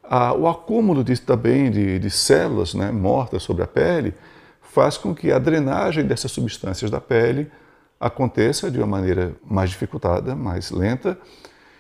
a, 0.05 0.35
o 0.35 0.47
acúmulo 0.47 1.03
de, 1.03 1.19
também 1.19 1.71
de, 1.71 1.99
de 1.99 2.11
células 2.11 2.75
né, 2.75 2.93
mortas 2.93 3.43
sobre 3.43 3.63
a 3.63 3.67
pele 3.67 4.13
faz 4.61 4.99
com 4.99 5.15
que 5.15 5.33
a 5.33 5.39
drenagem 5.39 6.05
dessas 6.05 6.31
substâncias 6.31 6.91
da 6.91 7.01
pele 7.01 7.51
aconteça 7.99 8.71
de 8.71 8.77
uma 8.77 8.87
maneira 8.87 9.33
mais 9.43 9.71
dificultada, 9.71 10.37
mais 10.37 10.71
lenta, 10.71 11.19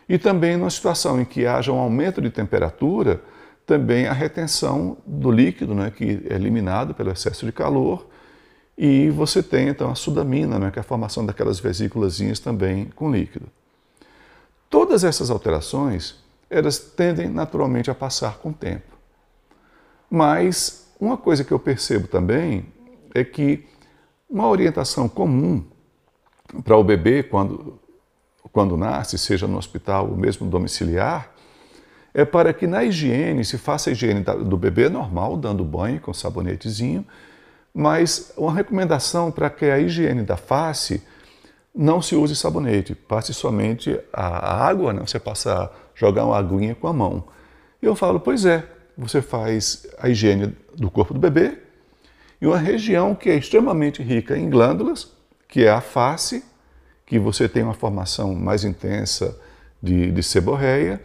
e 0.09 0.17
também 0.17 0.57
numa 0.57 0.71
situação 0.71 1.21
em 1.21 1.27
que 1.27 1.47
haja 1.47 1.73
um 1.73 1.79
aumento 1.79 2.23
de 2.23 2.31
temperatura, 2.31 3.21
também 3.67 4.07
a 4.07 4.13
retenção 4.15 4.97
do 5.07 5.31
líquido, 5.31 5.75
né, 5.75 5.93
que 5.95 6.27
é 6.29 6.35
eliminado 6.35 6.95
pelo 6.95 7.11
excesso 7.11 7.45
de 7.45 7.53
calor, 7.53 8.07
e 8.79 9.11
você 9.11 9.43
tem 9.43 9.69
então 9.69 9.91
a 9.91 9.95
sudamina, 9.95 10.59
né, 10.59 10.71
que 10.71 10.79
é 10.79 10.81
a 10.81 10.85
formação 10.85 11.25
daquelas 11.25 11.61
vesículas 11.61 12.19
também 12.43 12.87
com 12.97 13.13
líquido. 13.13 13.47
Todas 14.71 15.05
essas 15.05 15.31
alterações 15.31 16.30
elas 16.51 16.79
tendem 16.79 17.29
naturalmente 17.29 17.91
a 17.91 17.95
passar 17.95 18.39
com 18.39 18.51
o 18.51 18.53
tempo. 18.53 18.99
Mas 20.11 20.93
uma 21.01 21.17
coisa 21.17 21.45
que 21.45 21.53
eu 21.53 21.59
percebo 21.59 22.09
também 22.09 22.67
é 23.15 23.23
que 23.23 23.67
uma 24.29 24.49
orientação 24.49 25.09
comum 25.09 25.65
para 26.65 26.77
o 26.77 26.83
bebê 26.83 27.23
quando, 27.23 27.79
quando 28.53 28.77
nasce, 28.77 29.17
seja 29.17 29.47
no 29.47 29.57
hospital 29.57 30.11
ou 30.11 30.17
mesmo 30.17 30.49
domiciliar, 30.49 31.33
é 32.13 32.25
para 32.25 32.53
que 32.53 32.67
na 32.67 32.85
higiene 32.85 33.45
se 33.45 33.57
faça 33.57 33.89
a 33.89 33.93
higiene 33.93 34.21
do 34.21 34.57
bebê 34.57 34.89
normal, 34.89 35.37
dando 35.37 35.65
banho 35.65 36.01
com 36.01 36.13
sabonetezinho, 36.13 37.07
mas 37.73 38.33
uma 38.37 38.53
recomendação 38.53 39.31
para 39.31 39.49
que 39.49 39.67
a 39.67 39.79
higiene 39.79 40.23
da 40.23 40.37
face 40.37 41.03
não 41.81 42.03
se 42.03 42.15
use 42.15 42.37
sabonete, 42.37 42.95
passe 42.95 43.33
somente 43.33 43.99
a 44.13 44.67
água, 44.67 44.93
né? 44.93 45.01
você 45.01 45.19
passa 45.19 45.73
jogar 45.95 46.27
uma 46.27 46.37
aguinha 46.37 46.75
com 46.75 46.87
a 46.87 46.93
mão. 46.93 47.25
E 47.81 47.87
eu 47.87 47.97
falo, 47.97 48.21
pois 48.21 48.45
é, 48.45 48.67
você 48.99 49.23
faz 49.23 49.87
a 49.99 50.07
higiene 50.07 50.55
do 50.77 50.91
corpo 50.91 51.15
do 51.15 51.19
bebê 51.19 51.57
e 52.39 52.47
uma 52.47 52.59
região 52.59 53.15
que 53.15 53.31
é 53.31 53.35
extremamente 53.35 54.03
rica 54.03 54.37
em 54.37 54.51
glândulas, 54.51 55.11
que 55.49 55.65
é 55.65 55.71
a 55.71 55.81
face, 55.81 56.45
que 57.07 57.19
você 57.19 57.49
tem 57.49 57.63
uma 57.63 57.73
formação 57.73 58.35
mais 58.35 58.63
intensa 58.63 59.41
de, 59.83 60.13
de 60.13 60.23
seborreia, 60.23 61.01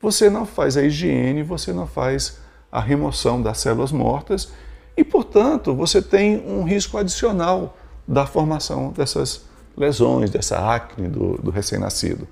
você 0.00 0.30
não 0.30 0.46
faz 0.46 0.78
a 0.78 0.82
higiene, 0.82 1.42
você 1.42 1.70
não 1.70 1.86
faz 1.86 2.38
a 2.72 2.80
remoção 2.80 3.42
das 3.42 3.58
células 3.58 3.92
mortas 3.92 4.50
e, 4.96 5.04
portanto, 5.04 5.74
você 5.74 6.00
tem 6.00 6.42
um 6.48 6.64
risco 6.64 6.96
adicional 6.96 7.76
da 8.08 8.24
formação 8.24 8.90
dessas 8.90 9.52
lesões, 9.76 10.30
dessa 10.30 10.58
acne 10.74 11.08
do, 11.08 11.38
do 11.38 11.50
recém-nascido. 11.50 12.26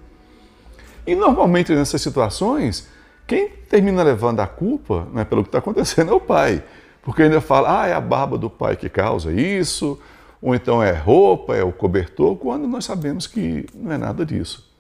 E 1.06 1.14
normalmente 1.14 1.74
nessas 1.74 2.00
situações, 2.00 2.88
quem 3.26 3.48
termina 3.48 4.02
levando 4.02 4.40
a 4.40 4.46
culpa 4.46 5.06
né, 5.12 5.24
pelo 5.24 5.42
que 5.42 5.48
está 5.48 5.58
acontecendo 5.58 6.12
é 6.12 6.14
o 6.14 6.20
pai. 6.20 6.62
Porque 7.02 7.22
ainda 7.22 7.40
fala, 7.40 7.82
ah, 7.82 7.86
é 7.88 7.92
a 7.92 8.00
barba 8.00 8.38
do 8.38 8.48
pai 8.48 8.76
que 8.76 8.88
causa 8.88 9.32
isso, 9.32 9.98
ou 10.40 10.54
então 10.54 10.82
é 10.82 10.92
roupa, 10.92 11.56
é 11.56 11.64
o 11.64 11.72
cobertor, 11.72 12.36
quando 12.36 12.68
nós 12.68 12.84
sabemos 12.84 13.26
que 13.26 13.66
não 13.74 13.92
é 13.92 13.98
nada 13.98 14.24
disso. 14.24 14.70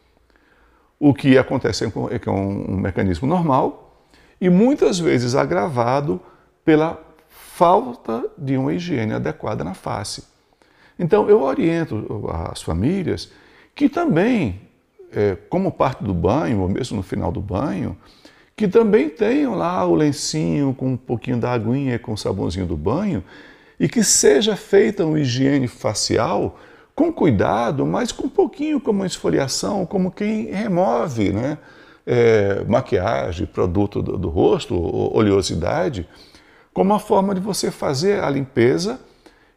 O 0.98 1.12
que 1.12 1.36
acontece 1.36 1.84
é 1.84 2.18
que 2.18 2.28
é 2.28 2.32
um, 2.32 2.74
um 2.74 2.76
mecanismo 2.76 3.26
normal 3.26 4.06
e 4.40 4.48
muitas 4.48 5.00
vezes 5.00 5.34
agravado 5.34 6.20
pela 6.64 7.00
falta 7.28 8.24
de 8.38 8.56
uma 8.56 8.72
higiene 8.72 9.12
adequada 9.12 9.64
na 9.64 9.74
face. 9.74 10.24
Então, 10.98 11.28
eu 11.28 11.42
oriento 11.42 12.28
as 12.50 12.62
famílias 12.62 13.30
que 13.74 13.88
também, 13.88 14.60
é, 15.12 15.36
como 15.48 15.70
parte 15.70 16.04
do 16.04 16.14
banho, 16.14 16.60
ou 16.60 16.68
mesmo 16.68 16.98
no 16.98 17.02
final 17.02 17.32
do 17.32 17.40
banho, 17.40 17.96
que 18.56 18.68
também 18.68 19.08
tenham 19.08 19.54
lá 19.54 19.84
o 19.86 19.94
lencinho 19.94 20.74
com 20.74 20.92
um 20.92 20.96
pouquinho 20.96 21.38
da 21.38 21.52
aguinha 21.52 21.98
com 21.98 22.12
o 22.12 22.18
sabãozinho 22.18 22.66
do 22.66 22.76
banho 22.76 23.24
e 23.80 23.88
que 23.88 24.04
seja 24.04 24.54
feita 24.54 25.04
uma 25.04 25.18
higiene 25.18 25.66
facial 25.66 26.58
com 26.94 27.12
cuidado, 27.12 27.86
mas 27.86 28.12
com 28.12 28.26
um 28.26 28.30
pouquinho 28.30 28.80
como 28.80 29.00
uma 29.00 29.06
esfoliação, 29.06 29.86
como 29.86 30.10
quem 30.10 30.52
remove 30.52 31.32
né, 31.32 31.58
é, 32.06 32.62
maquiagem, 32.68 33.46
produto 33.46 34.02
do, 34.02 34.18
do 34.18 34.28
rosto, 34.28 34.74
oleosidade, 35.16 36.06
como 36.72 36.92
uma 36.92 37.00
forma 37.00 37.34
de 37.34 37.40
você 37.40 37.70
fazer 37.70 38.22
a 38.22 38.28
limpeza 38.28 39.00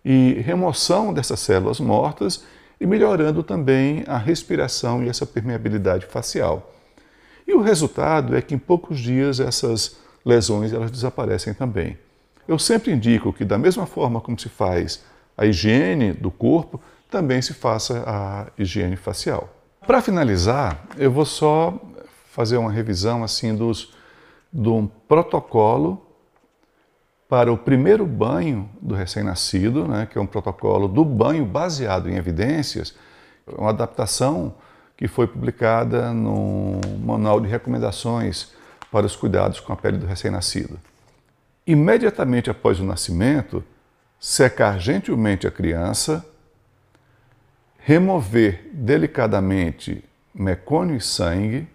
e 0.05 0.33
remoção 0.41 1.11
dessas 1.11 1.39
células 1.39 1.79
mortas 1.79 2.45
e 2.79 2.85
melhorando 2.85 3.41
também 3.41 4.03
a 4.05 4.17
respiração 4.19 5.03
e 5.03 5.09
essa 5.09 5.25
permeabilidade 5.25 6.05
facial. 6.05 6.71
E 7.47 7.53
o 7.53 7.61
resultado 7.61 8.35
é 8.35 8.41
que 8.41 8.53
em 8.53 8.59
poucos 8.59 8.99
dias 8.99 9.39
essas 9.39 9.97
lesões 10.23 10.71
elas 10.71 10.91
desaparecem 10.91 11.55
também. 11.55 11.97
Eu 12.47 12.59
sempre 12.59 12.91
indico 12.91 13.33
que 13.33 13.43
da 13.43 13.57
mesma 13.57 13.87
forma 13.87 14.21
como 14.21 14.39
se 14.39 14.49
faz 14.49 15.03
a 15.35 15.45
higiene 15.45 16.13
do 16.13 16.29
corpo, 16.29 16.79
também 17.09 17.41
se 17.41 17.53
faça 17.53 18.03
a 18.05 18.47
higiene 18.57 18.95
facial. 18.95 19.49
Para 19.85 20.01
finalizar, 20.01 20.85
eu 20.97 21.11
vou 21.11 21.25
só 21.25 21.79
fazer 22.31 22.57
uma 22.57 22.71
revisão 22.71 23.23
assim 23.23 23.55
dos 23.55 23.93
de 24.51 24.69
um 24.69 24.87
protocolo 24.87 26.04
para 27.27 27.51
o 27.51 27.57
primeiro 27.57 28.05
banho 28.05 28.69
do 28.81 28.93
recém-nascido, 28.93 29.87
né, 29.87 30.07
que 30.09 30.17
é 30.17 30.21
um 30.21 30.27
protocolo 30.27 30.87
do 30.87 31.03
banho 31.03 31.45
baseado 31.45 32.09
em 32.09 32.15
evidências, 32.15 32.95
uma 33.47 33.69
adaptação 33.69 34.53
que 34.95 35.07
foi 35.07 35.27
publicada 35.27 36.13
no 36.13 36.79
Manual 37.03 37.41
de 37.41 37.47
Recomendações 37.47 38.53
para 38.91 39.05
os 39.05 39.15
Cuidados 39.15 39.59
com 39.59 39.73
a 39.73 39.75
Pele 39.75 39.97
do 39.97 40.05
Recém-Nascido. 40.05 40.79
Imediatamente 41.67 42.49
após 42.49 42.79
o 42.79 42.85
nascimento, 42.85 43.63
secar 44.19 44.79
gentilmente 44.79 45.47
a 45.47 45.51
criança, 45.51 46.25
remover 47.79 48.69
delicadamente 48.71 50.03
mecônio 50.33 50.95
e 50.95 51.01
sangue, 51.01 51.67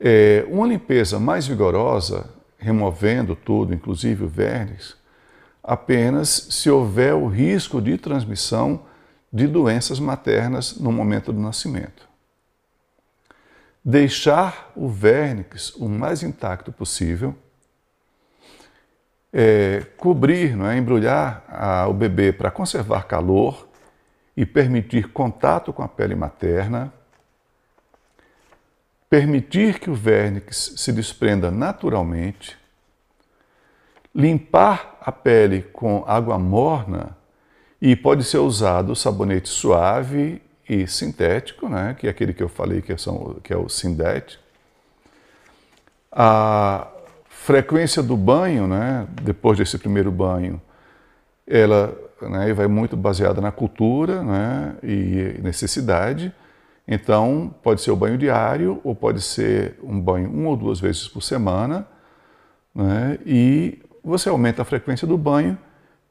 é, 0.00 0.44
uma 0.48 0.66
limpeza 0.66 1.18
mais 1.18 1.46
vigorosa 1.46 2.37
removendo 2.58 3.36
tudo, 3.36 3.72
inclusive 3.72 4.24
o 4.24 4.28
verniz, 4.28 4.96
apenas 5.62 6.28
se 6.50 6.68
houver 6.68 7.14
o 7.14 7.26
risco 7.28 7.80
de 7.80 7.96
transmissão 7.96 8.82
de 9.32 9.46
doenças 9.46 10.00
maternas 10.00 10.76
no 10.78 10.90
momento 10.90 11.32
do 11.32 11.40
nascimento. 11.40 12.08
Deixar 13.84 14.72
o 14.74 14.88
vernix 14.88 15.74
o 15.76 15.88
mais 15.88 16.22
intacto 16.22 16.72
possível, 16.72 17.34
é, 19.32 19.86
cobrir, 19.96 20.56
não 20.56 20.66
é, 20.66 20.76
embrulhar 20.76 21.44
a, 21.48 21.86
o 21.86 21.92
bebê 21.92 22.32
para 22.32 22.50
conservar 22.50 23.04
calor 23.04 23.68
e 24.36 24.46
permitir 24.46 25.12
contato 25.12 25.72
com 25.72 25.82
a 25.82 25.88
pele 25.88 26.14
materna, 26.14 26.92
permitir 29.08 29.78
que 29.78 29.90
o 29.90 29.94
vernix 29.94 30.74
se 30.76 30.92
desprenda 30.92 31.50
naturalmente, 31.50 32.56
limpar 34.14 34.98
a 35.00 35.12
pele 35.12 35.62
com 35.72 36.04
água 36.06 36.38
morna 36.38 37.16
e 37.80 37.94
pode 37.94 38.24
ser 38.24 38.38
usado 38.38 38.94
sabonete 38.94 39.48
suave 39.48 40.42
e 40.68 40.86
sintético, 40.86 41.68
né, 41.68 41.96
que 41.98 42.06
é 42.06 42.10
aquele 42.10 42.34
que 42.34 42.42
eu 42.42 42.48
falei 42.48 42.82
que, 42.82 42.96
são, 42.98 43.36
que 43.42 43.52
é 43.52 43.56
o 43.56 43.68
Sindet. 43.68 44.38
A 46.12 46.88
frequência 47.28 48.02
do 48.02 48.16
banho, 48.16 48.66
né, 48.66 49.06
depois 49.22 49.56
desse 49.56 49.78
primeiro 49.78 50.10
banho, 50.10 50.60
ela 51.46 51.96
né, 52.20 52.52
vai 52.52 52.66
muito 52.66 52.96
baseada 52.96 53.40
na 53.40 53.50
cultura 53.50 54.22
né, 54.22 54.76
e 54.82 55.40
necessidade. 55.42 56.34
Então, 56.90 57.54
pode 57.62 57.82
ser 57.82 57.90
o 57.90 57.96
banho 57.96 58.16
diário 58.16 58.80
ou 58.82 58.94
pode 58.94 59.20
ser 59.20 59.78
um 59.82 60.00
banho 60.00 60.30
uma 60.30 60.48
ou 60.48 60.56
duas 60.56 60.80
vezes 60.80 61.06
por 61.06 61.22
semana. 61.22 61.86
Né, 62.74 63.18
e 63.26 63.78
você 64.02 64.30
aumenta 64.30 64.62
a 64.62 64.64
frequência 64.64 65.06
do 65.06 65.18
banho 65.18 65.58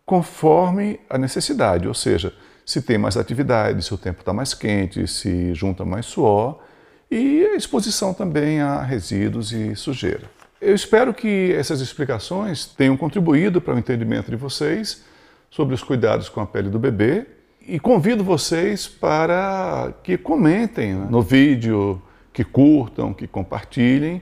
conforme 0.06 1.00
a 1.10 1.18
necessidade, 1.18 1.88
ou 1.88 1.94
seja, 1.94 2.34
se 2.64 2.82
tem 2.82 2.98
mais 2.98 3.18
atividade, 3.18 3.84
se 3.84 3.94
o 3.94 3.98
tempo 3.98 4.20
está 4.20 4.32
mais 4.32 4.54
quente, 4.54 5.08
se 5.08 5.54
junta 5.54 5.84
mais 5.84 6.06
suor 6.06 6.62
e 7.10 7.46
a 7.46 7.56
exposição 7.56 8.14
também 8.14 8.62
a 8.62 8.82
resíduos 8.82 9.52
e 9.52 9.76
sujeira. 9.76 10.30
Eu 10.62 10.76
espero 10.76 11.14
que 11.14 11.54
essas 11.54 11.82
explicações 11.82 12.66
tenham 12.66 12.96
contribuído 12.96 13.60
para 13.60 13.74
o 13.74 13.80
entendimento 13.80 14.30
de 14.30 14.38
vocês 14.38 15.04
sobre 15.50 15.74
os 15.74 15.84
cuidados 15.84 16.30
com 16.30 16.40
a 16.40 16.46
pele 16.46 16.70
do 16.70 16.78
bebê 16.78 17.26
e 17.68 17.80
convido 17.80 18.24
vocês 18.24 18.88
para 18.88 19.94
que 20.02 20.18
comentem 20.18 20.94
no 20.94 21.22
vídeo, 21.22 22.02
que 22.32 22.44
curtam, 22.44 23.14
que 23.14 23.28
compartilhem 23.28 24.22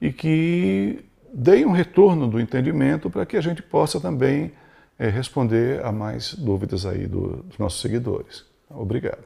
e 0.00 0.10
que 0.10 1.04
deem 1.32 1.66
um 1.66 1.72
retorno 1.72 2.26
do 2.26 2.40
entendimento 2.40 3.10
para 3.10 3.26
que 3.26 3.36
a 3.36 3.40
gente 3.40 3.62
possa 3.62 4.00
também 4.00 4.52
é, 4.98 5.08
responder 5.08 5.84
a 5.84 5.92
mais 5.92 6.34
dúvidas 6.34 6.86
aí 6.86 7.06
do, 7.06 7.42
dos 7.42 7.58
nossos 7.58 7.82
seguidores. 7.82 8.46
Obrigado. 8.70 9.24